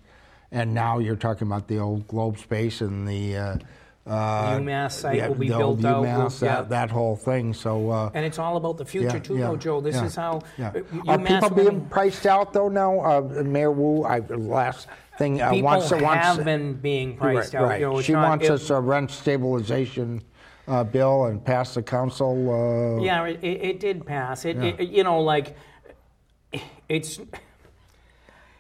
[0.52, 3.38] and now you're talking about the old Globe space and the.
[3.38, 3.58] Uh,
[4.06, 6.62] uh, UMass site will be built out, UMass, we'll- that, yeah.
[6.62, 7.54] that whole thing.
[7.54, 9.82] So, uh, And it's all about the future yeah, too, yeah, though, Joe.
[9.82, 10.72] This yeah, is how yeah.
[11.06, 13.02] uh, Are people being priced out though now?
[13.02, 14.88] Uh, Mayor Wu, I, last
[15.18, 17.68] thing, uh, People wants wants have been being priced right, out.
[17.68, 17.80] Right.
[17.82, 20.22] You know, she not- wants it- us a rent stabilization
[20.68, 22.98] uh, bill and pass the council.
[23.00, 24.46] Uh, Yeah, it, it, did pass.
[24.46, 24.64] It, Yeah.
[24.78, 25.56] it, you know, like
[26.90, 27.20] it's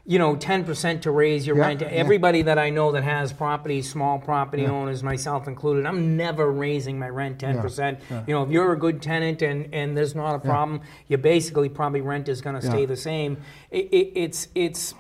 [0.09, 1.81] you know, ten percent to raise your Yeah, rent.
[1.81, 1.87] yeah.
[1.87, 6.97] Everybody that I know that has properties, small property owners, myself included, I'm never raising
[6.97, 7.99] my rent ten percent.
[8.09, 8.23] yeah.
[8.25, 10.79] You know, if you're a good tenant and and there's not a problem,
[11.09, 13.35] you basically probably rent is going to stay the same.
[13.69, 14.93] It, it, it's it's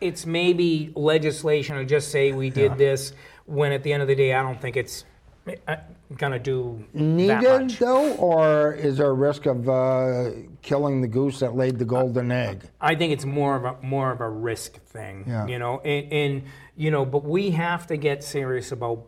[0.00, 3.12] it's maybe legislation or just say we did this
[3.46, 5.04] when at the end of the day I don't think it's
[6.16, 7.78] going to do that Needed much.
[7.78, 10.30] though, or is there a risk of uh,
[10.62, 12.62] killing the goose that laid the golden egg?
[12.80, 15.46] I think it's more of a more of a risk thing, Yeah.
[15.46, 16.42] you know, and, and
[16.76, 19.06] you know, but we have to get serious about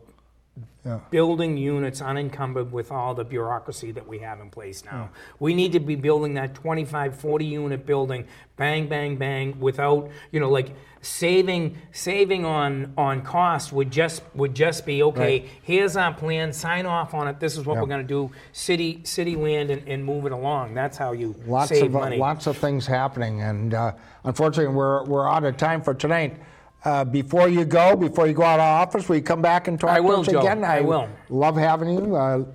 [0.87, 0.99] Yeah.
[1.09, 5.09] building units unencumbered with all the bureaucracy that we have in place now.
[5.37, 8.25] We need to be building that 25, 40 unit building,
[8.55, 14.55] bang, bang, bang, without, you know, like saving saving on on cost would just would
[14.55, 15.39] just be okay.
[15.41, 15.49] Right.
[15.61, 16.53] Here's our plan.
[16.53, 17.39] Sign off on it.
[17.39, 17.81] This is what Yeah.
[17.81, 18.31] we're going to do.
[18.53, 20.73] City city land and, and move it along.
[20.73, 22.17] That's how you Lots save of uh, money.
[22.17, 23.91] lots of things happening, and uh,
[24.23, 26.37] unfortunately, we're we're out of time for tonight.
[26.83, 29.79] Uh, before you go, before you go out of office, will you come back and
[29.79, 30.39] talk I to will, us Joe.
[30.39, 30.63] again?
[30.63, 31.09] I will.
[31.29, 32.45] Love having you, uh,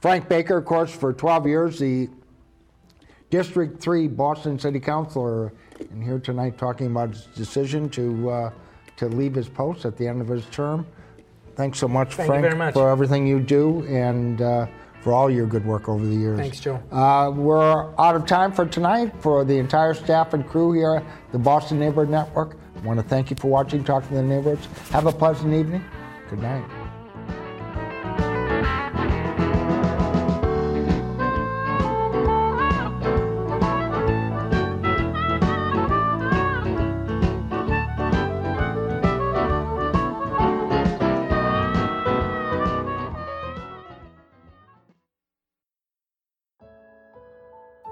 [0.00, 2.08] Frank Baker, of course, for 12 years, the
[3.28, 8.50] District 3 Boston City Councilor, and here tonight talking about his decision to uh,
[8.96, 10.86] to leave his post at the end of his term.
[11.54, 12.74] Thanks so much, Thank Frank, much.
[12.74, 14.66] for everything you do and uh,
[15.00, 16.38] for all your good work over the years.
[16.38, 16.82] Thanks, Joe.
[16.90, 19.12] Uh, we're out of time for tonight.
[19.20, 23.06] For the entire staff and crew here at the Boston Neighborhood Network, I want to
[23.06, 24.66] thank you for watching Talk to the Neighborhoods.
[24.90, 25.84] Have a pleasant evening.
[26.30, 26.79] Good night.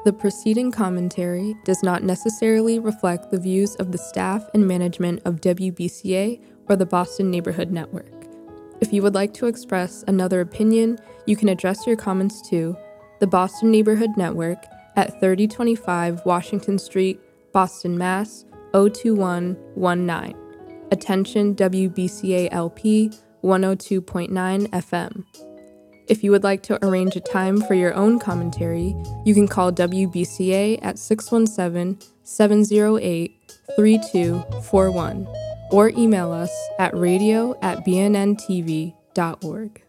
[0.08, 5.42] The preceding commentary does not necessarily reflect the views of the staff and management of
[5.42, 8.24] WBCA or the Boston Neighborhood Network.
[8.80, 12.74] If you would like to express another opinion, you can address your comments to
[13.20, 14.64] the Boston Neighborhood Network
[14.96, 17.20] at 3025 Washington Street,
[17.52, 18.46] Boston, Mass.
[18.72, 20.34] 02119.
[20.90, 23.10] Attention WBCA LP
[23.44, 25.47] 102.9 FM.
[26.08, 28.96] If you would like to arrange a time for your own commentary,
[29.26, 33.34] you can call WBCA at 617 708
[33.76, 35.28] 3241
[35.70, 39.82] or email us at radio at bnntv.org.